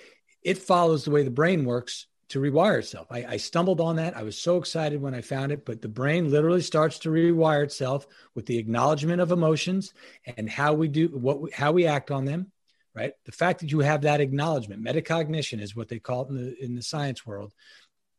[0.42, 3.06] it follows the way the brain works to rewire itself.
[3.10, 4.16] I, I, stumbled on that.
[4.16, 7.64] I was so excited when I found it, but the brain literally starts to rewire
[7.64, 9.94] itself with the acknowledgement of emotions
[10.36, 12.52] and how we do what we, how we act on them.
[12.94, 13.14] Right.
[13.24, 16.64] The fact that you have that acknowledgement, metacognition is what they call it in the
[16.64, 17.52] in the science world.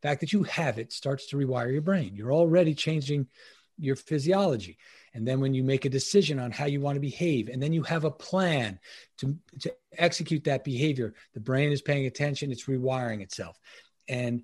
[0.02, 2.16] The fact that you have it starts to rewire your brain.
[2.16, 3.28] You're already changing
[3.78, 4.78] your physiology.
[5.14, 7.74] And then when you make a decision on how you want to behave and then
[7.74, 8.80] you have a plan
[9.20, 13.58] to, to execute that behavior the brain is paying attention it's rewiring itself.
[14.08, 14.44] And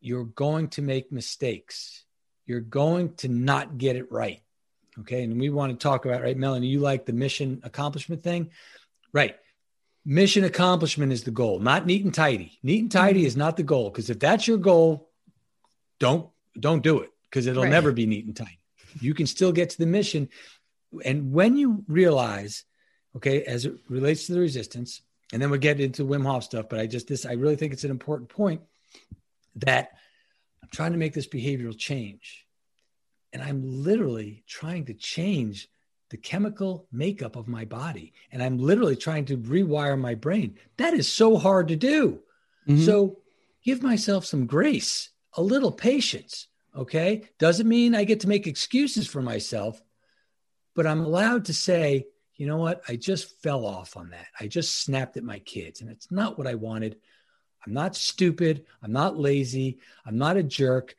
[0.00, 2.04] you're going to make mistakes.
[2.44, 4.42] You're going to not get it right.
[5.00, 8.50] Okay and we want to talk about right melanie you like the mission accomplishment thing?
[9.12, 9.36] Right.
[10.04, 12.58] Mission accomplishment is the goal not neat and tidy.
[12.62, 13.26] Neat and tidy mm-hmm.
[13.26, 15.08] is not the goal because if that's your goal
[15.98, 16.28] don't
[16.60, 17.70] don't do it because it'll right.
[17.70, 18.58] never be neat and tidy
[19.00, 20.28] you can still get to the mission.
[21.04, 22.64] And when you realize,
[23.16, 26.66] okay, as it relates to the resistance, and then we'll get into Wim Hof stuff,
[26.68, 28.62] but I just this I really think it's an important point
[29.56, 29.90] that
[30.62, 32.46] I'm trying to make this behavioral change.
[33.32, 35.68] And I'm literally trying to change
[36.10, 38.12] the chemical makeup of my body.
[38.30, 40.56] And I'm literally trying to rewire my brain.
[40.76, 42.20] That is so hard to do.
[42.68, 42.84] Mm-hmm.
[42.84, 43.18] So
[43.64, 46.46] give myself some grace, a little patience.
[46.76, 47.22] Okay.
[47.38, 49.80] Doesn't mean I get to make excuses for myself,
[50.74, 52.06] but I'm allowed to say,
[52.36, 52.82] you know what?
[52.88, 54.26] I just fell off on that.
[54.40, 56.96] I just snapped at my kids, and it's not what I wanted.
[57.66, 58.66] I'm not stupid.
[58.82, 59.78] I'm not lazy.
[60.04, 60.96] I'm not a jerk.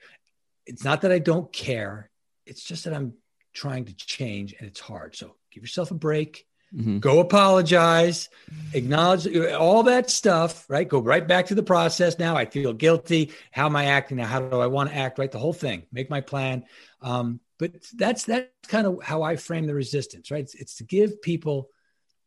[0.65, 2.09] It's not that I don't care.
[2.45, 3.13] It's just that I'm
[3.53, 5.15] trying to change and it's hard.
[5.15, 6.47] So give yourself a break.
[6.76, 6.99] Mm-hmm.
[6.99, 8.28] Go apologize,
[8.73, 10.88] acknowledge all that stuff, right?
[10.88, 12.19] Go right back to the process.
[12.19, 13.32] Now I feel guilty.
[13.51, 14.26] How am I acting now?
[14.26, 15.17] How do I want to act?
[15.17, 15.32] Right?
[15.32, 15.84] The whole thing.
[15.93, 16.65] Make my plan.
[17.01, 20.41] Um, but that's that's kind of how I frame the resistance, right?
[20.41, 21.69] It's, it's to give people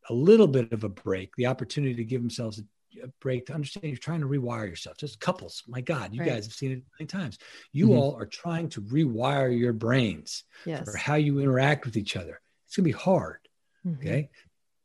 [0.09, 3.53] a little bit of a break, the opportunity to give themselves a, a break to
[3.53, 4.96] understand you're trying to rewire yourself.
[4.96, 6.30] Just couples, my God, you right.
[6.30, 7.38] guys have seen it many times.
[7.72, 7.99] You mm-hmm.
[7.99, 10.84] all are trying to rewire your brains yes.
[10.84, 12.40] for how you interact with each other.
[12.66, 13.47] It's gonna be hard.
[13.89, 14.07] Mm-hmm.
[14.07, 14.30] Okay.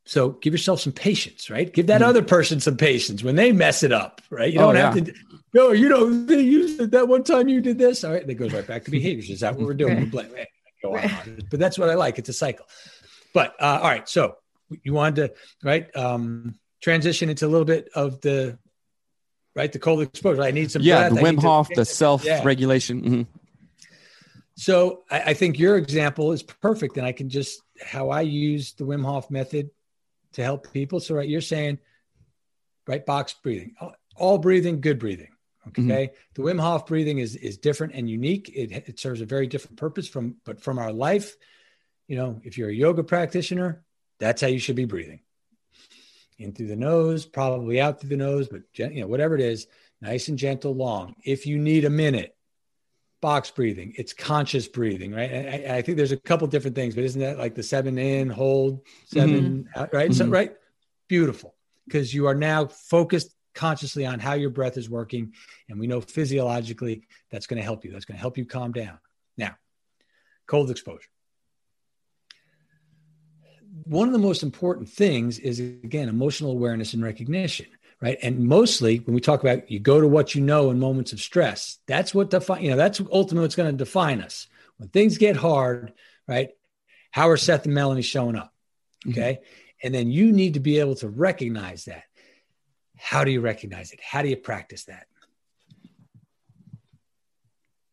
[0.05, 1.71] So give yourself some patience, right?
[1.71, 2.09] Give that mm-hmm.
[2.09, 4.51] other person some patience when they mess it up, right?
[4.51, 5.03] You don't oh, have yeah.
[5.05, 5.13] to,
[5.53, 8.03] no, you know, you that one time you did this.
[8.03, 8.25] All right.
[8.25, 9.29] That goes right back to behaviors.
[9.29, 9.95] Is that what we're doing?
[9.95, 10.03] Right.
[10.03, 10.31] We blame,
[10.83, 11.49] right.
[11.49, 12.19] But that's what I like.
[12.19, 12.65] It's a cycle.
[13.33, 14.07] But uh, all right.
[14.09, 14.35] So
[14.83, 15.33] you wanted to,
[15.67, 15.95] right?
[15.95, 18.57] Um, transition into a little bit of the,
[19.55, 19.71] right?
[19.71, 20.41] The cold exposure.
[20.41, 21.21] I need some, yeah, breath.
[21.21, 23.03] the Wim Hof, the self regulation.
[23.03, 23.09] Yeah.
[23.09, 23.21] Mm-hmm.
[24.55, 26.97] So I, I think your example is perfect.
[26.97, 29.69] And I can just, how I use the Wim Hof method
[30.33, 30.99] to help people.
[30.99, 31.79] So, right, you're saying,
[32.87, 33.75] right, box breathing,
[34.15, 35.29] all breathing, good breathing.
[35.67, 35.81] Okay.
[35.81, 36.13] Mm-hmm.
[36.35, 38.51] The Wim Hof breathing is, is different and unique.
[38.53, 41.35] It, it serves a very different purpose from, but from our life,
[42.07, 43.83] you know, if you're a yoga practitioner,
[44.19, 45.21] that's how you should be breathing
[46.37, 49.67] in through the nose, probably out through the nose, but you know, whatever it is,
[50.01, 51.15] nice and gentle, long.
[51.23, 52.35] If you need a minute,
[53.23, 57.05] box breathing it's conscious breathing right I, I, think there's a couple different things but
[57.05, 59.79] isn't that like the seven in hold 7 mm-hmm.
[59.79, 60.17] out, right mm-hmm.
[60.17, 60.53] so right
[61.07, 61.55] beautiful
[61.85, 65.33] because you are now focused consciously on how your breath is working.
[65.69, 67.91] And we know physiologically that's going to help you.
[67.91, 68.99] That's going to help you calm down.
[69.37, 69.55] Now,
[70.47, 71.09] cold exposure.
[73.85, 77.65] One of the most important things is, again, emotional awareness and recognition,
[78.03, 78.17] right?
[78.21, 81.21] And mostly when we talk about you go to what you know in moments of
[81.21, 84.47] stress, that's what define, you know, that's ultimately what's going to define us.
[84.75, 85.93] When things get hard,
[86.27, 86.49] right?
[87.11, 88.53] How are Seth and Melanie showing up?
[89.05, 89.11] Mm-hmm.
[89.11, 89.33] Okay.
[89.33, 89.85] Mm-hmm.
[89.85, 92.03] And then you need to be able to recognize that.
[92.97, 94.01] How do you recognize it?
[94.01, 95.07] How do you practice that?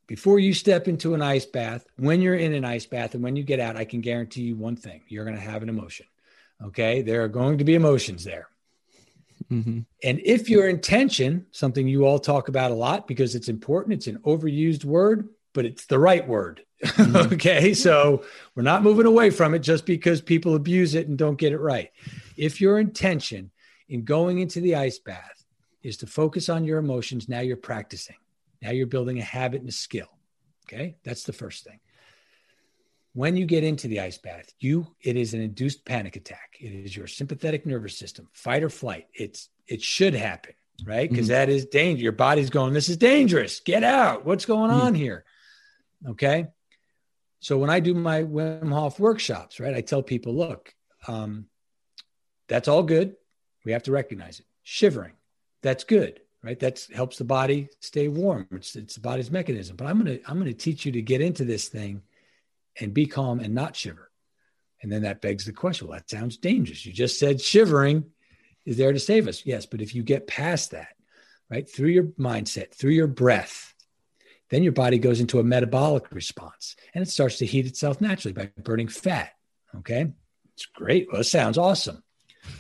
[0.09, 3.37] Before you step into an ice bath, when you're in an ice bath and when
[3.37, 6.07] you get out, I can guarantee you one thing you're going to have an emotion.
[6.65, 7.03] Okay.
[7.03, 8.50] There are going to be emotions there.
[9.51, 9.81] Mm-hmm.
[10.05, 14.07] And if your intention, something you all talk about a lot because it's important, it's
[14.07, 16.65] an overused word, but it's the right word.
[16.81, 17.35] Mm-hmm.
[17.35, 17.75] okay.
[17.75, 18.25] So
[18.55, 21.59] we're not moving away from it just because people abuse it and don't get it
[21.59, 21.91] right.
[22.39, 23.51] If your intention
[23.91, 25.45] in going into the ice bath
[25.83, 28.17] is to focus on your emotions, now you're practicing.
[28.63, 30.09] Now you're building a habit and a skill.
[30.67, 30.97] Okay.
[31.05, 31.81] That's the first thing.
[33.13, 36.57] When you get into the ice bath, you it is an induced panic attack.
[36.61, 39.09] It is your sympathetic nervous system, fight or flight.
[39.13, 40.55] It's it should happen,
[40.85, 41.11] right?
[41.11, 41.51] Because mm-hmm.
[41.51, 42.03] is danger.
[42.03, 43.61] Your body's going, this is dangerous.
[43.61, 44.25] Get out.
[44.25, 44.81] What's going mm-hmm.
[44.81, 45.25] on here?
[46.09, 46.49] Okay.
[47.41, 50.75] So when I do my Wim Hof workshops, right, I tell people, look,
[51.09, 51.47] um,
[52.49, 53.17] that's all good.
[53.65, 54.47] We have to recognize it.
[54.63, 55.15] Shivering,
[55.63, 56.59] that's good, right?
[56.61, 58.47] That helps the body stay warm.
[58.53, 59.77] It's, it's the body's mechanism.
[59.77, 62.03] But I'm gonna I'm gonna teach you to get into this thing
[62.81, 64.11] and be calm and not shiver.
[64.83, 66.85] And then that begs the question: Well, that sounds dangerous.
[66.85, 68.05] You just said shivering
[68.65, 69.45] is there to save us.
[69.45, 70.95] Yes, but if you get past that,
[71.51, 73.75] right, through your mindset, through your breath,
[74.51, 78.33] then your body goes into a metabolic response and it starts to heat itself naturally
[78.33, 79.33] by burning fat.
[79.79, 80.13] Okay.
[80.55, 81.09] It's great.
[81.11, 82.03] Well, it sounds awesome.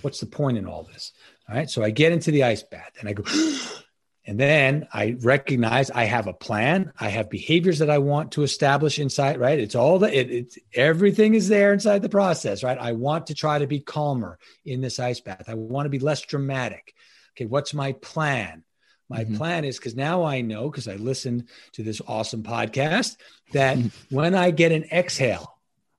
[0.03, 1.13] What's the point in all this?
[1.49, 1.69] All right.
[1.69, 3.25] So I get into the ice bath and I go,
[4.31, 6.93] and then I recognize I have a plan.
[6.97, 9.59] I have behaviors that I want to establish inside, right?
[9.59, 12.79] It's all the, it, it's everything is there inside the process, right?
[12.79, 15.49] I want to try to be calmer in this ice bath.
[15.49, 16.95] I want to be less dramatic.
[17.33, 17.47] Okay.
[17.47, 18.63] What's my plan?
[19.09, 19.35] My mm-hmm.
[19.35, 23.17] plan is because now I know, because I listened to this awesome podcast,
[23.51, 24.15] that mm-hmm.
[24.15, 25.59] when I get an exhale,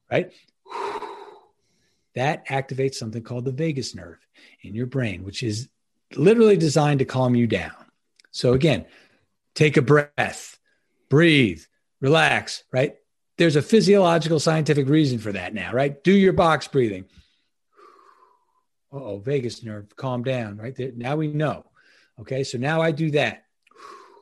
[0.10, 0.32] right,
[2.16, 4.26] that activates something called the vagus nerve
[4.62, 5.68] in your brain, which is
[6.16, 7.74] literally designed to calm you down.
[8.32, 8.86] So, again,
[9.56, 10.58] take a breath,
[11.10, 11.62] breathe,
[12.00, 12.96] relax, right?
[13.38, 16.02] There's a physiological scientific reason for that now, right?
[16.04, 17.06] Do your box breathing.
[18.92, 20.76] oh, vagus nerve, calm down, right?
[20.76, 21.66] There, now we know.
[22.20, 23.46] Okay, so now I do that.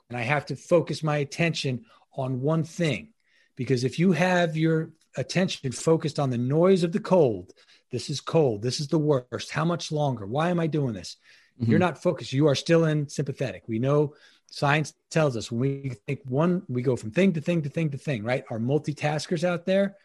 [0.10, 1.86] And I have to focus my attention
[2.16, 3.10] on one thing.
[3.56, 7.54] Because if you have your attention focused on the noise of the cold,
[7.92, 10.26] this is cold, this is the worst, how much longer?
[10.26, 11.18] Why am I doing this?
[11.62, 11.72] Mm-hmm.
[11.72, 12.34] You're not focused.
[12.34, 13.64] You are still in sympathetic.
[13.68, 14.14] We know
[14.48, 17.90] science tells us when we think one, we go from thing to thing to thing
[17.92, 18.44] to thing, right?
[18.50, 19.96] Our multitaskers out there,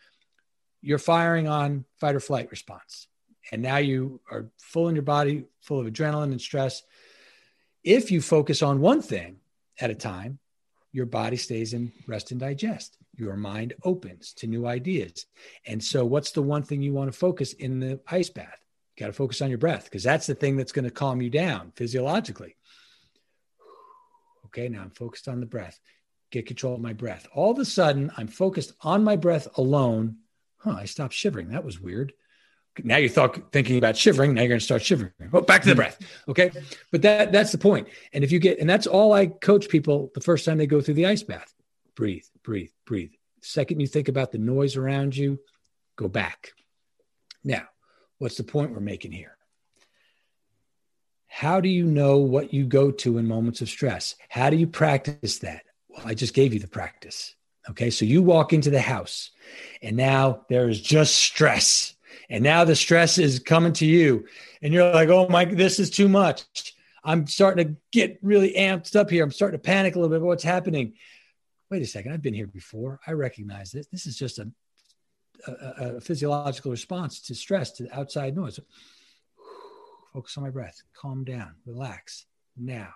[0.83, 3.09] you're firing on fight or flight response.
[3.53, 6.83] And now you are full in your body, full of adrenaline and stress.
[7.83, 9.37] If you focus on one thing
[9.79, 10.39] at a time,
[10.93, 12.97] your body stays in rest and digest.
[13.17, 15.27] Your mind opens to new ideas.
[15.67, 18.64] And so, what's the one thing you want to focus in the ice bath?
[18.97, 21.30] Got to focus on your breath because that's the thing that's going to calm you
[21.30, 22.57] down physiologically.
[24.47, 25.80] Okay, now I'm focused on the breath.
[26.30, 27.26] Get control of my breath.
[27.34, 30.18] All of a sudden, I'm focused on my breath alone.
[30.59, 31.49] Huh, I stopped shivering.
[31.49, 32.12] That was weird
[32.82, 34.34] now you're thought, thinking about shivering.
[34.34, 35.12] Now you're going to start shivering.
[35.32, 35.99] Oh, back to the breath.
[36.28, 36.51] Okay.
[36.90, 37.88] But that that's the point.
[38.12, 40.80] And if you get, and that's all I coach people the first time they go
[40.80, 41.53] through the ice bath
[41.95, 43.12] breathe, breathe, breathe.
[43.40, 45.38] The second you think about the noise around you,
[45.95, 46.53] go back.
[47.45, 47.62] Now,
[48.25, 49.37] what's the point we're making here?
[51.27, 54.16] How do you know what you go to in moments of stress?
[54.31, 55.64] How do you practice that?
[55.91, 57.35] Well, I just gave you the practice.
[57.68, 57.91] Okay.
[57.91, 59.31] So you walk into the house
[59.83, 61.97] and now there is just stress
[62.31, 64.25] and now the stress is coming to you
[64.62, 66.72] and you're like oh my this is too much
[67.03, 70.18] i'm starting to get really amped up here i'm starting to panic a little bit
[70.18, 70.95] about what's happening
[71.70, 74.49] wait a second i've been here before i recognize this this is just a,
[75.47, 78.61] a, a physiological response to stress to outside noise
[80.12, 82.26] focus on my breath calm down relax
[82.57, 82.90] now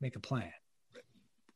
[0.00, 0.52] make a plan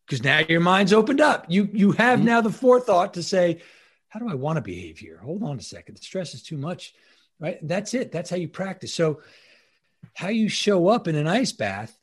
[0.06, 2.28] because now your mind's opened up you you have mm-hmm.
[2.28, 3.60] now the forethought to say
[4.08, 5.18] how do I want to behave here?
[5.18, 5.96] Hold on a second.
[5.96, 6.94] The stress is too much,
[7.38, 7.58] right?
[7.62, 8.10] That's it.
[8.10, 8.94] That's how you practice.
[8.94, 9.20] So,
[10.14, 11.96] how you show up in an ice bath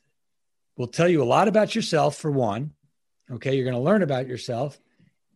[0.76, 2.72] will tell you a lot about yourself for one.
[3.30, 4.78] Okay, you're going to learn about yourself,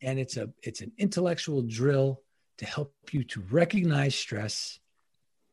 [0.00, 2.22] and it's a it's an intellectual drill
[2.60, 4.78] to help you to recognize stress,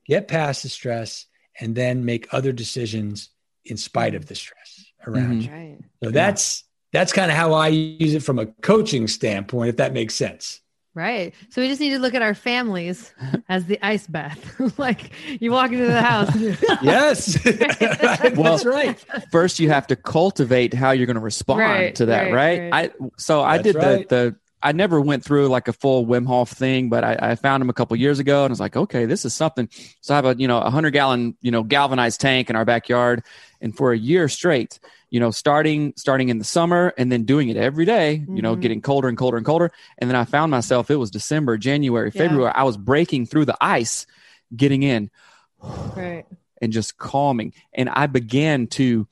[0.06, 1.26] get past the stress,
[1.60, 3.30] and then make other decisions
[3.66, 5.46] in spite of the stress around Mhm.
[5.46, 5.52] you.
[5.52, 5.78] Right.
[6.04, 9.92] So that's that's kind of how I use it from a coaching standpoint, if that
[9.94, 10.62] makes sense.
[10.96, 11.34] Right.
[11.50, 13.14] So we just need to look at our families
[13.50, 14.40] as the ice bath.
[14.80, 16.34] like you walk into the house.
[16.82, 18.98] Yes, that's right.
[19.32, 22.72] First, you have to cultivate how you're going to respond Right, to that, right, right?
[22.72, 22.92] right.
[23.02, 24.08] I so I did right.
[24.10, 24.36] the the.
[24.64, 27.70] I never went through like a full Wim Hof thing, but I, I found him
[27.70, 29.70] a couple years ago, and I was like, okay, this is something.
[30.02, 32.66] So I have a you know a hundred gallon you know galvanized tank in our
[32.66, 33.24] backyard,
[33.62, 34.80] and for a year straight,
[35.12, 38.56] you know, starting starting in the summer and then doing it every day, you know,
[38.56, 38.62] Mhm.
[38.62, 42.12] getting colder and colder and colder, and then I found myself it was December, January,
[42.14, 42.24] Yeah.
[42.24, 44.08] February, I was breaking through the ice,
[44.56, 45.12] getting in,
[45.96, 46.26] right.
[46.62, 47.54] and just calming.
[47.74, 49.08] And I began to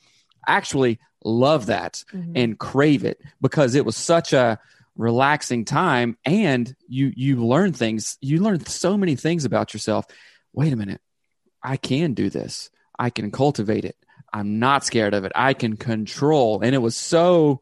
[0.47, 2.31] actually love that Mhm.
[2.35, 4.59] and crave it because it was such a
[4.95, 10.05] relaxing time and you you learn things you learn so many things about yourself.
[10.53, 11.01] Wait a minute.
[11.61, 12.69] I can do this.
[12.97, 13.95] I can cultivate it.
[14.31, 15.31] I'm not scared of it.
[15.35, 16.61] I can control.
[16.61, 17.61] And it was so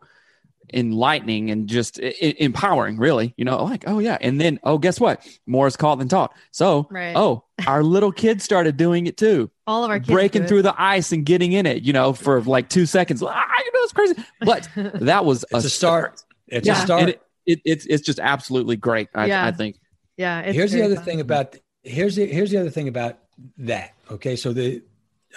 [0.73, 4.17] enlightening and just i- i- empowering really you know like oh yeah.
[4.21, 5.25] And then oh guess what?
[5.45, 6.33] More is caught than taught.
[6.51, 7.15] So Right.
[7.15, 9.51] oh our little kids started doing it too.
[9.67, 12.41] All of our kids breaking through the ice and getting in it, you know, for
[12.41, 13.21] like two seconds.
[13.23, 14.15] Ah, you know, it's crazy.
[14.39, 14.69] But
[15.01, 16.23] that was It's a start.
[16.53, 17.01] It's Yeah, a start.
[17.01, 19.09] and it, it, it's it's just absolutely great.
[19.15, 19.45] I, Yeah.
[19.45, 19.79] I think.
[20.17, 20.41] yeah.
[20.41, 21.05] It's here's the other fun.
[21.05, 23.19] thing about here's the here's the other thing about
[23.57, 23.93] that.
[24.11, 24.81] Okay, so the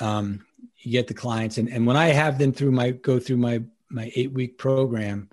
[0.01, 0.45] um,
[0.83, 3.63] you get the clients, and and when I have them through my go through my
[3.91, 5.29] my eight week program,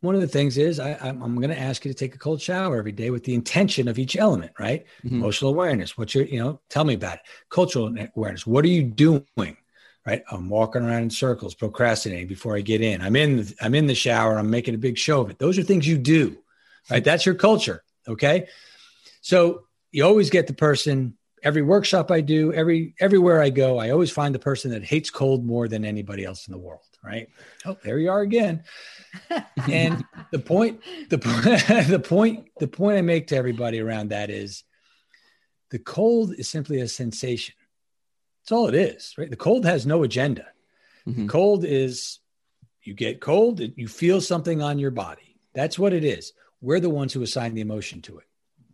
[0.00, 2.18] one of the things is I, I'm, I'm going to ask you to take a
[2.18, 4.84] cold shower every day with the intention of each element, right?
[5.04, 5.12] Mhm.
[5.12, 5.96] Emotional awareness.
[5.98, 6.60] What's your you know?
[6.70, 7.22] Tell me about it.
[7.50, 8.46] Cultural awareness.
[8.46, 9.56] What are you doing?
[10.06, 13.00] Right, I'm walking around in circles, procrastinating before I get in.
[13.00, 13.38] I'm in.
[13.38, 14.38] The, I'm in the shower.
[14.38, 15.38] I'm making a big show of it.
[15.38, 16.36] Those are things you do,
[16.90, 17.02] right?
[17.02, 17.82] That's your culture.
[18.06, 18.48] Okay,
[19.22, 23.90] so you always get the person every workshop I do, every everywhere I go, I
[23.90, 27.28] always find the person that hates cold more than anybody else in the world, right?
[27.64, 28.64] Oh, there you are again.
[29.70, 30.80] and the point
[31.10, 31.44] the point
[31.88, 34.64] the point the point I make to everybody around that is
[35.70, 37.54] the cold is simply a sensation.
[38.44, 39.30] That's all it is, right?
[39.30, 40.46] The cold has no agenda.
[41.06, 41.30] Mhm.
[41.30, 42.18] Cold is
[42.82, 45.38] you get cold, you feel something on your body.
[45.54, 46.34] That's what it is.
[46.60, 48.26] We're the ones who assign the emotion to it.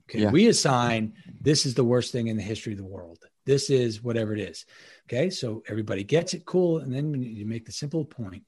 [0.08, 0.22] Okay.
[0.22, 0.32] Yeah.
[0.32, 3.18] We assign this is the worst thing in the history of the world.
[3.46, 4.66] This is whatever it is.
[5.06, 5.30] Okay.
[5.30, 6.78] So everybody gets it cool.
[6.78, 8.44] And then you make the simple point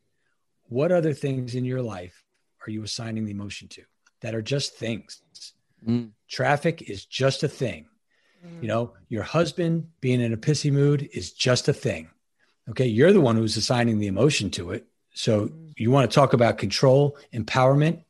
[0.65, 2.25] what other things in your life
[2.67, 3.83] are you assigning the emotion to
[4.23, 5.23] that are just things?
[5.87, 6.11] Mm.
[6.29, 7.87] Traffic is just a thing.
[8.61, 12.11] You know, your husband being in a pissy mood is just a thing.
[12.71, 12.87] Okay.
[12.87, 14.87] You're the one who's assigning the emotion to it.
[15.15, 18.05] So you want to talk about control, empowerment.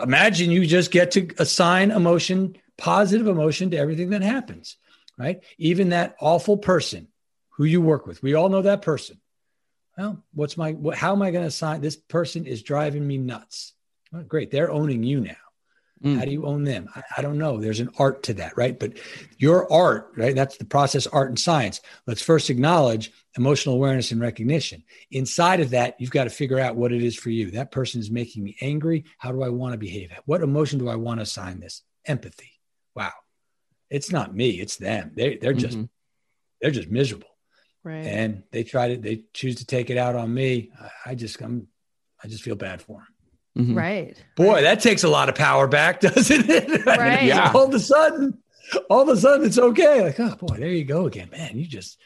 [0.00, 4.76] Imagine you just get to assign emotion, positive emotion to everything that happens,
[5.18, 5.42] right?
[5.56, 7.08] Even that awful person
[7.50, 8.22] who you work with.
[8.22, 9.20] We all know that person.
[9.96, 13.16] Well, what's my, what, how am I going to assign this person is driving me
[13.16, 13.72] nuts?
[14.12, 14.50] Well, great.
[14.50, 15.36] They're owning you now.
[16.04, 16.18] Mm.
[16.18, 16.88] How do you own them?
[16.94, 17.58] I, I don't know.
[17.58, 18.78] There's an art to that, right?
[18.78, 18.98] But
[19.38, 20.34] your art, right?
[20.34, 21.80] That's the process, art and science.
[22.06, 24.84] Let's first acknowledge emotional awareness and recognition.
[25.10, 27.52] Inside of that, you've got to figure out what it is for you.
[27.52, 29.04] That person is making me angry.
[29.16, 30.12] How do I want to behave?
[30.26, 31.82] What emotion do I want to assign this?
[32.04, 32.52] Empathy.
[32.94, 33.12] Wow.
[33.88, 35.12] It's not me, it's them.
[35.14, 35.88] They, they're just, Mhm.
[36.60, 37.28] they're just miserable.
[37.84, 38.04] Right.
[38.04, 40.72] And they try to, they choose to take it out on me.
[40.78, 41.68] I, I just, I'm,
[42.22, 43.06] I just feel bad for them.
[43.56, 43.74] Mhm.
[43.76, 44.22] right.
[44.36, 46.84] Boy, that takes a lot of power back, doesn't it?
[46.86, 47.24] Right.
[47.24, 47.52] Yeah.
[47.54, 48.36] All of a sudden,
[48.90, 50.02] all of a sudden, it's okay.
[50.02, 51.56] Like, oh boy, there you go again, man.
[51.58, 51.98] You just,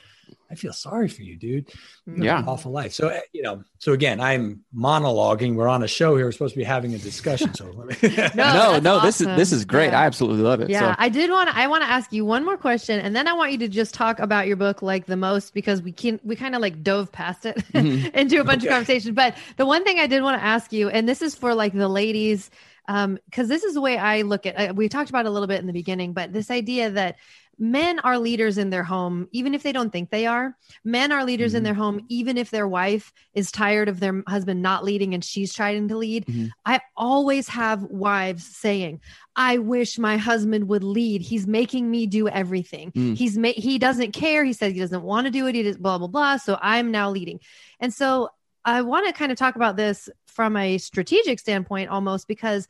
[0.50, 1.68] I feel sorry for you, dude.
[2.06, 2.42] You Yeah.
[2.46, 2.92] awful life.
[2.92, 5.54] So uh, you know, so again, I'm monologuing.
[5.54, 6.26] We're on a show here.
[6.26, 7.54] We're supposed to be having a discussion.
[7.54, 8.16] So let me.
[8.34, 9.92] No, no, that's no, this is this is great.
[9.92, 10.00] Yeah.
[10.00, 10.70] I absolutely love it.
[10.70, 11.56] Yeah, So I did want to.
[11.56, 13.94] I want to ask you one more question, and then I want you to just
[13.94, 17.12] talk about your book like the most because we can we kind of like dove
[17.12, 18.10] past it Mhm.
[18.14, 18.68] into a bunch Okay.
[18.68, 19.14] of conversation.
[19.14, 21.72] But the one thing I did want to ask you, and this is for like
[21.72, 22.50] the ladies,
[22.88, 24.70] um, because this is the way I look at.
[24.70, 27.16] Uh, we talked about it a little bit in the beginning, but this idea that
[27.62, 30.56] men are leaders in their home even if they don't think they are.
[30.82, 31.64] Men are leaders in Mhm.
[31.64, 35.52] their home even if their wife is tired of their husband not leading and she's
[35.52, 36.24] trying to lead.
[36.26, 36.50] Mhm.
[36.64, 38.98] i always have wives saying
[39.36, 41.20] i wish my husband would lead.
[41.22, 42.92] He's making me do everything.
[42.92, 43.14] Mm.
[43.16, 44.42] he's ma- he doesn't care.
[44.44, 45.54] He says he doesn't want to do it.
[45.54, 46.38] He does blah blah blah.
[46.38, 47.40] So i'm now leading.
[47.78, 48.30] And so
[48.64, 52.66] i want to kind of talk about this from a strategic standpoint almost because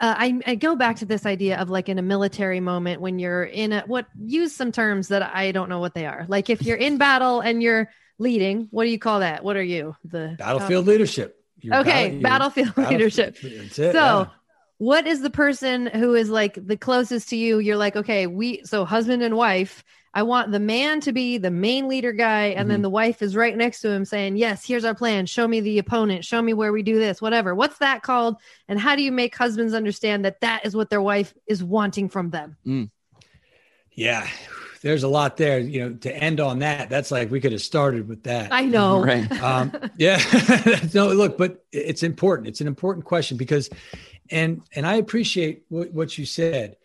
[0.00, 3.18] uh, I, I go back to this idea of like in a military moment when
[3.18, 6.24] you're in a what use some terms that I don't know what they are.
[6.28, 9.42] Like if you're in battle and you're leading, what do you call that?
[9.44, 9.96] What are you?
[10.04, 11.34] The Battlefield leadership.
[11.60, 13.36] Your Okay, battle- battlefield leadership.
[13.42, 13.72] It.
[13.72, 14.26] So, yeah.
[14.78, 17.58] what is the person who is like the closest to you?
[17.58, 19.82] You're like, okay, we so husband and wife,
[20.14, 22.68] I want the man to be the main leader guy, and Mm-hmm.
[22.68, 25.26] then the wife is right next to him saying, Yes, here's our plan.
[25.26, 26.24] Show me the opponent.
[26.24, 27.54] Show me where we do this, whatever.
[27.54, 28.36] What's that called?
[28.68, 32.08] And how do you make husbands understand that that is what their wife is wanting
[32.08, 32.56] from them?
[33.92, 34.26] Yeah,
[34.82, 35.58] there's a lot there.
[35.58, 38.52] You know, to end on that, that's like we could have started with that.
[38.52, 39.02] I know.
[39.04, 39.30] Right.
[39.42, 40.18] um, yeah
[40.94, 43.68] no look but it's important it's an important question because
[44.30, 46.76] and and i appreciate what, what you said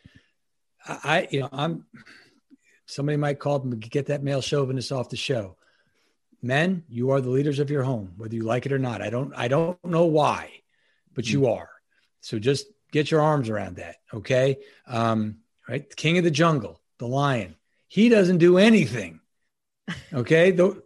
[0.88, 1.86] I, I you know i'm
[2.94, 5.58] somebody might call them get that male chauvinist off the show.
[6.42, 9.02] Men you are the leaders of your home whether you like it or not.
[9.02, 10.52] I don't i don't know why
[11.14, 11.70] but you are.
[12.22, 14.58] So just get your arms around that okay?
[14.88, 15.38] Um
[15.68, 15.90] right?
[15.90, 17.56] The king of the jungle the lion
[17.88, 19.20] he doesn't do anything
[20.14, 20.52] okay?
[20.52, 20.84] The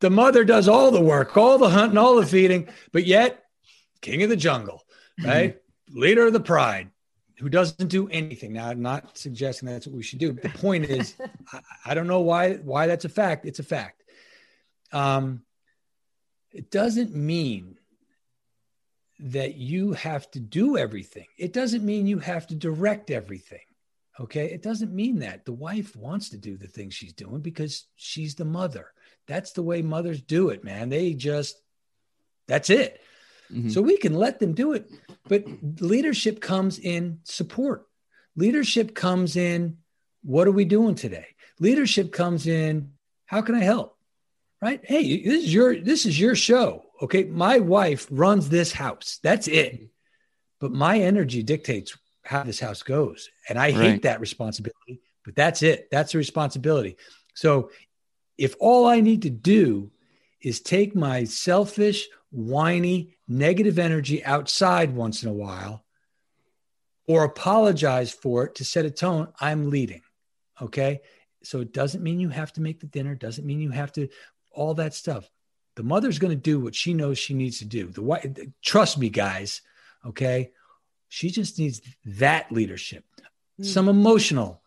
[0.00, 3.42] the mother does all the work, all the hunting, all the feeding, but yet
[4.00, 4.84] king of the jungle,
[5.22, 5.56] right?
[5.90, 6.90] Leader of the pride,
[7.38, 8.52] who doesn't do anything.
[8.52, 10.32] Now, I'm not suggesting that's what we should do.
[10.32, 11.14] The point is,
[11.52, 13.46] I, I don't know why why that's a fact.
[13.46, 14.02] It's a fact.
[14.92, 15.42] Um,
[16.52, 17.78] it doesn't mean
[19.20, 21.26] that you have to do everything.
[21.36, 23.60] It doesn't mean you have to direct everything.
[24.20, 24.46] Okay.
[24.46, 28.34] It doesn't mean that the wife wants to do the things she's doing because she's
[28.34, 28.92] the mother.
[29.26, 30.88] That's the way mothers do it, man.
[30.88, 31.60] They just,
[32.46, 33.00] that's it.
[33.52, 33.70] Mhm.
[33.72, 34.90] So we can let them do it.
[35.28, 35.44] But
[35.80, 37.86] leadership comes in support.
[38.36, 39.78] Leadership comes in,
[40.22, 41.26] what are we doing today?
[41.60, 42.92] Leadership comes in,
[43.26, 43.96] how can I help?
[44.60, 44.80] Right?
[44.82, 46.84] Hey, this is your this is your show.
[47.00, 47.24] Okay.
[47.24, 49.20] My wife runs this house.
[49.22, 49.88] That's it.
[50.60, 53.28] But my energy dictates how this house goes.
[53.48, 54.02] And I hate Right.
[54.02, 55.88] that responsibility, but that's it.
[55.92, 56.96] That's the responsibility.
[57.34, 57.70] So
[58.36, 59.92] if all I need to do
[60.40, 65.84] is take my selfish, whiny, negative energy outside once in a while
[67.08, 70.02] or apologize for it to set a tone, I'm leading.
[70.60, 71.00] Okay.
[71.42, 74.08] So it doesn't mean you have to make the dinner, doesn't mean you have to,
[74.50, 75.28] all that stuff.
[75.76, 77.86] The mother's going to do what she knows she needs to do.
[77.86, 78.26] The wife,
[78.62, 79.62] trust me, guys.
[80.04, 80.52] Okay.
[81.08, 83.04] She just needs that leadership,
[83.62, 83.90] some mm.
[83.90, 84.60] emotional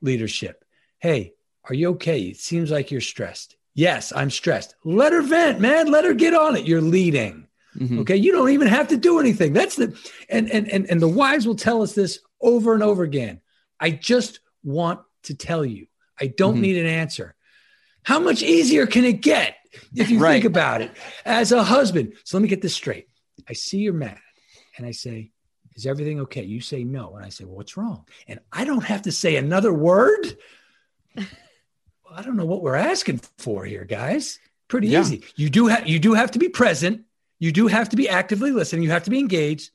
[0.00, 0.64] leadership.
[0.98, 1.34] Hey,
[1.68, 2.22] are you okay?
[2.22, 3.56] It seems like you're stressed.
[3.74, 4.74] Yes, I'm stressed.
[4.84, 5.90] Let her vent, man.
[5.90, 6.66] Let her get on it.
[6.66, 7.46] You're leading.
[7.76, 8.00] Mhm.
[8.00, 8.16] Okay.
[8.16, 9.52] You don't even have to do anything.
[9.54, 9.96] That's the
[10.28, 13.40] and and and, and the wives will tell us this over and over again.
[13.80, 15.86] I just want to tell you.
[16.20, 16.60] I don't Mhm.
[16.60, 17.34] need an answer.
[18.02, 19.56] How much easier can it get
[19.94, 20.32] if you Right.
[20.34, 20.90] think about it
[21.24, 22.12] as a husband?
[22.24, 23.06] So let me get this straight.
[23.48, 24.18] I see you're mad
[24.76, 25.30] and I say,
[25.74, 26.42] Is everything okay?
[26.44, 27.16] You say no.
[27.16, 28.04] And I say, Well, what's wrong?
[28.28, 30.36] And I don't have to say another word.
[32.12, 34.38] Well, I don't know what we're asking for here, guys.
[34.68, 35.00] Pretty Yeah.
[35.00, 35.24] easy.
[35.34, 37.06] You do have you do have to be present.
[37.38, 38.82] You do have to be actively listening.
[38.82, 39.70] You have to be engaged,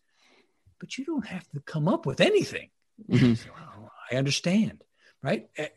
[0.80, 2.70] but you don't have to come up with anything.
[3.10, 3.38] Mhm.
[3.38, 4.84] So, oh, I understand,
[5.24, 5.50] right?
[5.58, 5.70] Eh,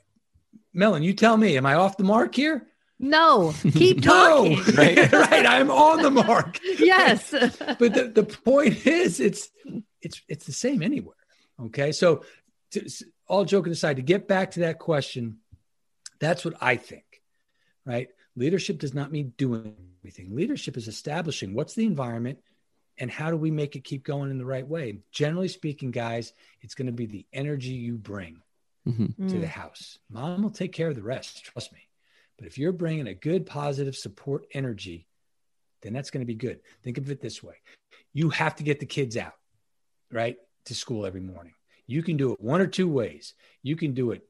[0.74, 2.68] Melon, you tell me, am I off the mark here?
[2.98, 4.74] No, keep No, talking.
[4.76, 5.11] right?
[5.12, 5.46] right.
[5.46, 6.58] I'm on the mark.
[6.78, 7.30] yes.
[7.30, 9.48] But the, the point is, it's
[10.02, 11.16] it's it's the same anywhere.
[11.58, 12.22] Okay, so
[12.72, 12.86] to,
[13.26, 15.38] all joking aside, to get back to that question,
[16.21, 17.23] that's what I think,
[17.85, 18.09] right?
[18.37, 20.35] Leadership does not mean doing everything.
[20.35, 22.39] Leadership is establishing what's the environment
[22.99, 24.99] and how do we make it keep going in the right way.
[25.11, 28.43] Generally speaking, guys, it's going to be the energy you bring
[28.87, 29.16] Mhm.
[29.16, 29.41] to Mm.
[29.41, 29.99] the house.
[30.09, 31.81] Mom will take care of the rest, trust me.
[32.37, 35.07] But if you're bringing a good, positive support energy,
[35.83, 36.61] then that's going to be good.
[36.83, 37.57] Think of it this way
[38.12, 39.35] you have to get the kids out,
[40.11, 41.55] right, to school every morning.
[41.87, 43.35] You can do it one or two ways.
[43.62, 44.29] You can do it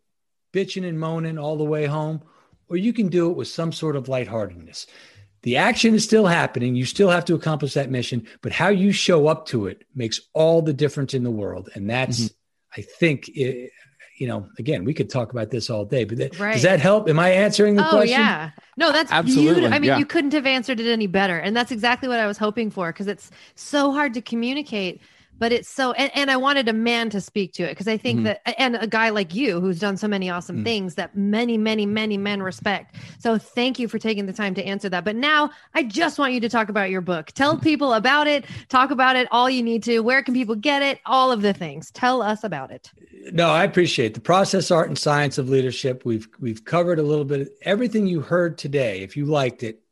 [0.53, 2.23] bitching and moaning all the way home,
[2.69, 4.87] or you can do it with some sort of lightheartedness.
[5.43, 6.75] The action is still happening.
[6.75, 10.21] You still have to accomplish that mission, but how you show up to it makes
[10.35, 11.71] all the difference in the world.
[11.75, 12.81] And that's, mm-hmm.
[12.81, 13.73] I think, it,
[14.19, 16.53] you know, again, we could talk about this all day, but that, Right.
[16.53, 17.09] does that help?
[17.09, 18.21] Am I answering the oh question?
[18.21, 19.99] yeah no that's Absolutely, beautiful i mean yeah.
[19.99, 22.93] you couldn't have answered it any better and that's exactly what i was hoping for
[22.93, 25.01] because it's so hard to communicate
[25.41, 27.97] but it's so and, and i wanted a man to speak to it because i
[27.97, 28.25] think Mhm.
[28.25, 30.65] that and a guy like you who's done so many awesome Mm.
[30.65, 34.63] things that many many many men respect so thank you for taking the time to
[34.65, 37.95] answer that but now i just want you to talk about your book tell people
[37.95, 41.33] about it talk about it all you need to where can people get it all
[41.33, 42.91] of the things tell us about it
[43.33, 46.07] No, I appreciate the process, art, and science of leadership.
[46.07, 49.03] We've we've covered a little bit everything you heard today.
[49.03, 49.83] If you liked it,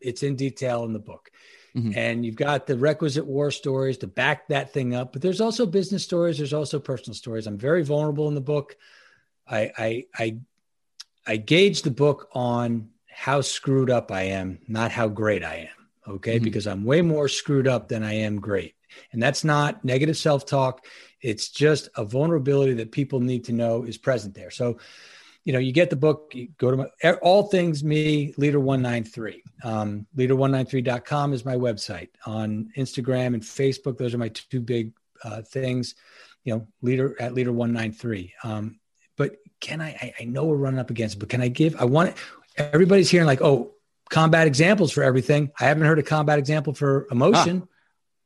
[0.00, 1.30] it's in detail in the book.
[1.76, 1.96] Mhm.
[1.96, 5.12] And you've got the requisite war stories to back that thing up.
[5.12, 7.46] But there's also business stories, there's also personal stories.
[7.46, 8.76] I'm very vulnerable in the book.
[9.48, 10.36] I I I,
[11.26, 16.14] I gauge the book on how screwed up I am, not how great I am.
[16.14, 16.38] Okay.
[16.40, 16.44] Mhm.
[16.44, 18.74] Because I'm way more screwed up than I am great.
[19.12, 20.84] And that's not negative self talk.
[21.20, 24.50] It's just a vulnerability that people need to know is present there.
[24.50, 24.78] So
[25.44, 29.42] you know, you get the book, you go to my, all things me, leader 193.
[29.64, 32.08] Um, leader193.com is my website.
[32.26, 34.92] On Instagram and Facebook, those are my two big
[35.24, 35.94] uh, things,
[36.44, 38.32] you know, leader at leader 193.
[38.44, 38.78] Um,
[39.16, 41.74] but can I, I, I know we're running up against it, but can I give,
[41.80, 42.14] I want,
[42.56, 43.72] everybody's hearing like, oh,
[44.10, 45.50] combat examples for everything.
[45.58, 47.66] I haven't heard a combat example for emotion.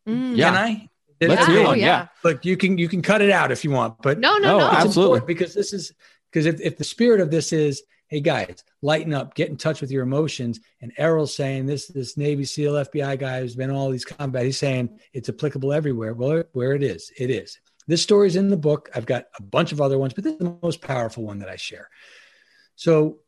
[0.07, 0.11] Ah.
[0.11, 0.37] Mm.
[0.37, 0.51] Yeah.
[0.51, 0.89] Can I?
[1.21, 1.55] Let's Yeah.
[1.55, 1.79] hear Oh, one.
[1.79, 1.85] yeah.
[1.87, 2.07] Yeah.
[2.25, 4.59] Look, you can you can cut it out if you want, but No, no, No,
[4.59, 4.67] no.
[4.67, 5.19] it's absolutely.
[5.19, 5.93] important because this is
[6.37, 9.81] because if, if the spirit of this is hey guys lighten up get in touch
[9.81, 13.89] with your emotions and errol's saying this this navy seal fbi guy who's been all
[13.89, 16.13] these combat he's saying it's applicable everywhere.
[16.13, 17.59] Well where it is it is.
[17.87, 18.91] This story's in the book.
[18.95, 21.49] I've got a bunch of other ones but this is the most powerful one that
[21.49, 21.89] i share.
[22.75, 23.21] So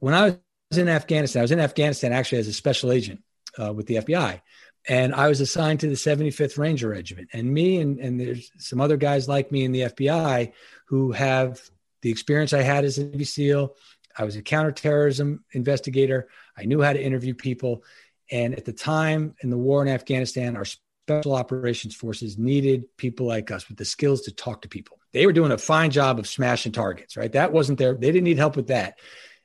[0.00, 0.38] when i
[0.70, 3.22] was in afghanistan i was in afghanistan actually as a special agent
[3.58, 4.42] uh, with the fbi
[4.88, 7.28] and I was assigned to the 75th Ranger Regiment.
[7.32, 10.50] And me and, and there's some other guys like me in the FBI
[10.86, 11.60] who have
[12.02, 13.74] the experience I had as a Navy SEAL.
[14.16, 16.28] I was a counterterrorism investigator.
[16.56, 17.82] I knew how to interview people.
[18.30, 23.26] And at the time in the war in Afghanistan, our special operations forces needed people
[23.26, 24.98] like us with the skills to talk to people.
[25.12, 27.32] They were doing a fine job of smashing targets, right?
[27.32, 27.94] That wasn't there.
[27.94, 28.98] They didn't need help with that.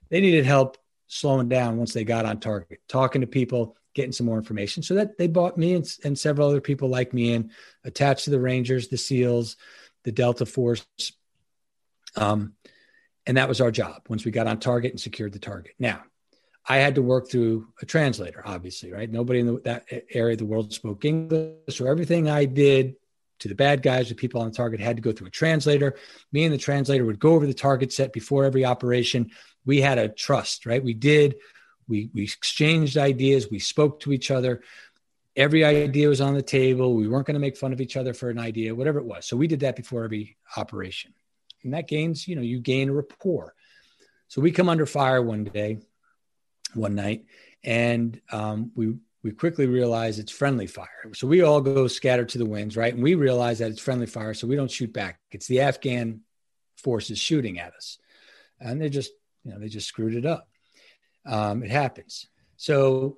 [0.09, 0.77] They needed help
[1.07, 4.83] slowing down once they got on target, talking to people, getting some more information.
[4.83, 7.51] So that they bought me and, and several other people like me in,
[7.83, 9.57] attached to the Rangers, the SEALs,
[10.03, 10.85] the Delta Force.
[12.17, 12.53] Um,
[13.25, 15.73] and that was our job once we got on target and secured the target.
[15.79, 16.03] Now,
[16.67, 19.09] I had to work through a translator, obviously, right?
[19.09, 21.53] Nobody in the, that area of the world spoke English.
[21.69, 22.95] So everything I did
[23.39, 25.95] to the bad guys, the people on the target had to go through a translator.
[26.31, 29.29] Me and the translator would go over the target set before every operation.
[29.65, 30.83] We had a trust, right?
[30.83, 31.35] We did.
[31.87, 33.49] We, we exchanged ideas.
[33.49, 34.61] We spoke to each other.
[35.35, 36.95] Every idea was on the table.
[36.95, 39.25] We weren't going to make fun of each other for an idea, whatever it was.
[39.25, 41.13] So we did that before every operation.
[41.67, 43.53] And that gains, you know, you gain a rapport.
[44.29, 45.79] So we come under fire one day,
[46.73, 47.25] one night,
[47.61, 51.11] and um, we we quickly realize it's friendly fire.
[51.13, 52.93] So we all go scatter to the winds, right?
[52.93, 55.19] And we realize that it's friendly fire, so we don't shoot back.
[55.29, 56.21] It's the Afghan
[56.77, 57.97] forces shooting at us,
[58.61, 59.11] and they just,
[59.43, 60.47] you know, they just screwed it up.
[61.25, 62.27] Um, it happens.
[62.55, 63.17] So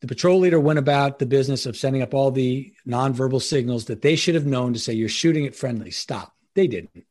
[0.00, 4.02] the patrol leader went about the business of sending up all the nonverbal signals that
[4.02, 5.92] they should have known to say, "You're shooting at friendly.
[5.92, 7.06] Stop." They didn't.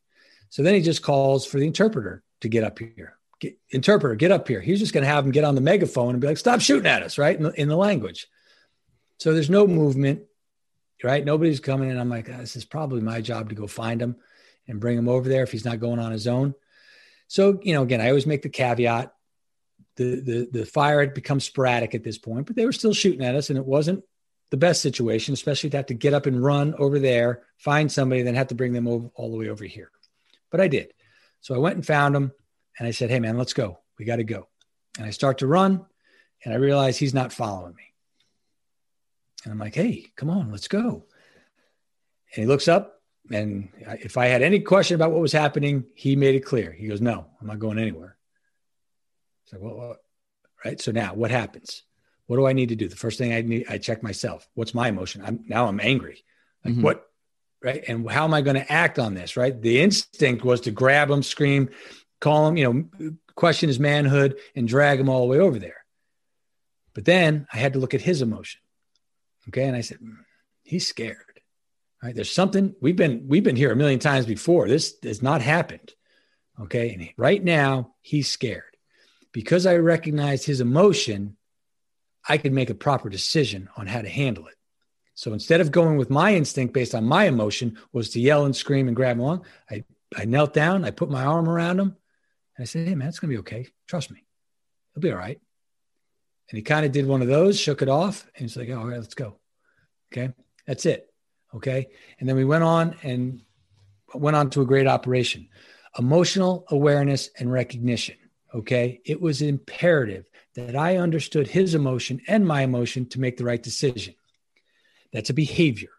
[0.55, 3.17] So then he just calls for the interpreter to get up here.
[3.41, 4.61] Get, interpreter, get up here.
[4.61, 6.89] He's just going to have him get on the megaphone and be like, stop shooting
[6.89, 7.35] at us, right?
[7.35, 8.27] In the, in the language.
[9.17, 10.21] So there's no movement,
[11.03, 11.25] right?
[11.25, 11.97] Nobody's coming in.
[11.97, 14.15] I'm like, this is probably my job to go find him
[14.65, 16.55] and bring him over there if he's not going on his own.
[17.27, 19.13] So, you know, again, I always make the caveat.
[19.97, 23.25] The, the, the fire had become sporadic at this point, but they were still shooting
[23.25, 24.05] at us, and it wasn't
[24.51, 28.21] the best situation, especially to have to get up and run over there, find somebody,
[28.21, 29.91] then have to bring them over, all the way over here
[30.51, 30.93] but I did.
[31.41, 32.31] So I went and found him
[32.79, 33.79] and I said, Hey, man, let's go.
[33.99, 34.47] We got to go.
[34.97, 35.85] And I start to run
[36.43, 37.83] and I realize he's not following me.
[39.43, 41.05] And I'm like, Hey, come on, let's go.
[42.33, 43.01] And he looks up.
[43.31, 46.71] And if I had any question about what was happening, he made it clear.
[46.71, 48.17] He goes, No, I'm not going anywhere.
[49.45, 49.97] So, well, what?
[50.63, 50.81] right.
[50.81, 51.83] So now what happens?
[52.27, 52.87] What do I need to do?
[52.87, 54.47] The first thing I need, I check myself.
[54.55, 55.21] What's my emotion?
[55.23, 56.23] I'm now I'm angry.
[56.63, 56.81] Like, Mhm.
[56.81, 57.05] what
[57.65, 57.83] right?
[57.87, 59.35] And how am I going to act on this?
[59.35, 59.59] Right?
[59.59, 61.69] The instinct was to grab him, scream,
[62.21, 62.63] call him, you
[62.99, 65.83] know, question his manhood, and drag him all the way over there.
[66.93, 68.61] But then I had to look at his emotion.
[69.49, 70.21] Okay, and I said, "Hmm,
[70.63, 71.17] he's scared.
[72.01, 72.15] Right?
[72.15, 74.67] There's something we've been we've been here a million times before.
[74.67, 75.93] This has not happened.
[76.61, 78.77] Okay, and right now he's scared
[79.33, 81.35] because I recognized his emotion.
[82.27, 84.54] I could make a proper decision on how to handle it.
[85.15, 88.55] So instead of going with my instinct based on my emotion was to yell and
[88.55, 89.85] scream and grab him along, I,
[90.15, 91.95] I knelt down, I put my arm around him,
[92.57, 93.67] and I said, Hey man, it's gonna be okay.
[93.87, 94.23] Trust me.
[94.93, 95.39] It'll be all right.
[96.49, 98.77] And he kind of did one of those, shook it off, and he's like, oh,
[98.77, 99.37] All right, let's go.
[100.11, 100.33] Okay.
[100.67, 101.11] That's it.
[101.53, 101.87] Okay.
[102.19, 103.41] And then we went on and
[104.13, 105.47] went on to a great operation.
[105.97, 108.15] Emotional awareness and recognition.
[108.53, 109.01] Okay.
[109.05, 113.61] It was imperative that I understood his emotion and my emotion to make the right
[113.61, 114.15] decision.
[115.15, 115.91] That's a behavior.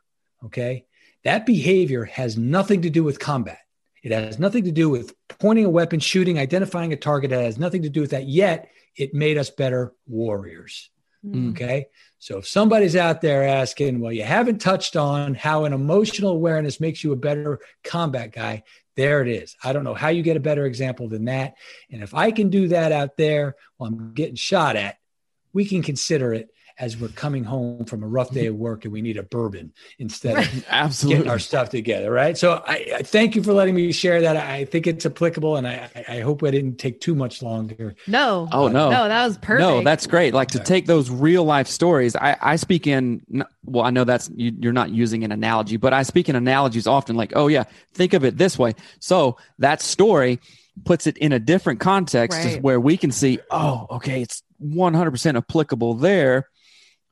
[0.44, 0.84] Okay.
[1.24, 3.60] That behavior has nothing to do with combat.
[4.02, 7.32] It has nothing to do with pointing a weapon, shooting, identifying a target.
[7.32, 8.28] It has nothing to do with that.
[8.28, 10.90] Yet it made us better warriors.
[11.26, 11.52] Mm.
[11.52, 11.86] Okay.
[12.18, 16.78] So if somebody's out there asking, well, you haven't touched on how an emotional awareness
[16.78, 18.64] makes you a better combat guy,
[18.96, 19.56] there it is.
[19.64, 21.54] I don't know how you get a better example than that.
[21.90, 24.98] And if I can do that out there while I'm getting shot at,
[25.54, 28.92] we can consider it as we're coming home from a rough day of work and
[28.92, 31.16] we need a bourbon instead of Absolutely.
[31.18, 32.10] getting our stuff together.
[32.10, 32.36] Right.
[32.36, 34.36] So I, I thank you for letting me share that.
[34.36, 37.94] I think it's applicable and I, I hope I didn't take too much longer.
[38.06, 38.48] No.
[38.52, 38.90] Oh no.
[38.90, 39.60] No, that was perfect.
[39.60, 40.34] No, that's great.
[40.34, 42.14] Like to take those real life stories.
[42.14, 43.22] I, I speak in,
[43.64, 46.86] well, I know that's, you, you're not using an analogy, but I speak in analogies
[46.86, 47.64] often like, oh yeah,
[47.94, 48.74] think of it this way.
[49.00, 50.40] So that story
[50.84, 52.62] puts it in a different context Right.
[52.62, 56.48] where we can see, oh, okay, it's 100% applicable there.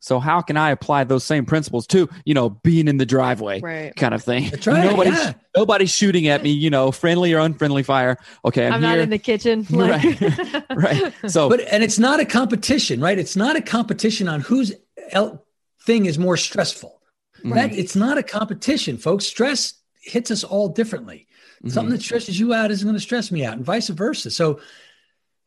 [0.05, 3.63] So how can I apply those same principles to, you know, being in the driveway
[3.63, 3.97] Right.
[3.97, 4.51] kind of thing?
[4.51, 5.33] That's right, Nobody's, yeah.
[5.57, 8.19] nobody's shooting at me, you know, friendly or unfriendly fire.
[8.45, 8.67] Okay.
[8.67, 9.67] I'm, I'm not in the kitchen.
[9.71, 10.65] like- right.
[10.77, 11.15] right.
[11.27, 13.19] So But, and it's not a competition, right?
[13.19, 14.75] It's not a competition on whose
[15.13, 15.43] el-
[15.87, 17.01] thing is more stressful.
[17.39, 17.55] Mm-hmm.
[17.55, 19.25] That it's not a competition, folks.
[19.25, 21.29] Stress hits us all differently.
[21.61, 21.71] Mm-hmm.
[21.71, 24.31] Something that stresses you out isn't going to stress me out, and vice versa.
[24.31, 24.61] So,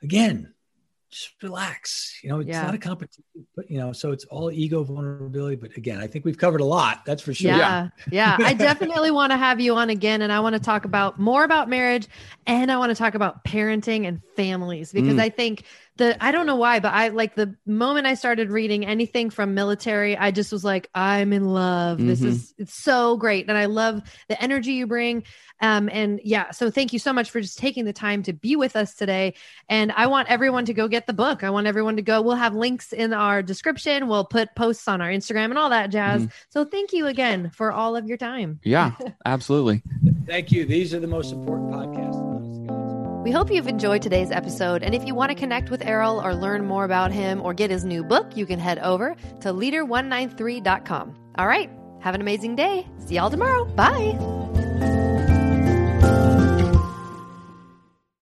[0.02, 0.52] again,
[1.10, 2.20] just relax.
[2.24, 2.64] You know, it's Yeah.
[2.64, 3.24] not a competition,
[3.56, 5.56] but you know, so it's all ego vulnerability.
[5.56, 7.06] But again, I think we've covered a lot.
[7.06, 7.52] That's for sure.
[7.52, 7.90] Yeah.
[8.12, 8.36] Yeah.
[8.40, 10.22] I definitely want to have you on again.
[10.22, 12.08] And I want to talk about more about marriage
[12.46, 15.22] and I want to talk about parenting and families because Mm.
[15.22, 15.64] I think
[15.98, 19.54] the, I don't know why, but I like the moment I started reading anything from
[19.54, 21.98] military, I just was like, I'm in love.
[21.98, 22.26] This Mhm.
[22.28, 23.48] is, it's so great.
[23.50, 25.24] And I love the energy you bring.
[25.60, 28.56] Um, and yeah, so thank you so much for just taking the time to be
[28.56, 29.34] with us today.
[29.68, 31.44] And I want everyone to go get the book.
[31.44, 32.22] I want everyone to go.
[32.22, 34.08] We'll have links in our description.
[34.08, 36.28] We'll put posts on our Instagram and all that jazz.
[36.50, 38.60] So thank you again for all of your time.
[38.64, 38.92] yeah,
[39.26, 39.82] absolutely.
[40.28, 40.66] Thank you.
[40.66, 42.37] These are the most important podcasts.
[43.28, 44.84] We hope you've enjoyed today's episode.
[44.84, 47.70] And if you want to connect with Errol or learn more about him or get
[47.70, 51.14] his new book, you can head over to leader193.com.
[51.38, 51.70] All right.
[52.00, 52.88] Have an amazing day.
[53.00, 53.66] See y'all tomorrow.
[53.66, 54.18] Bye.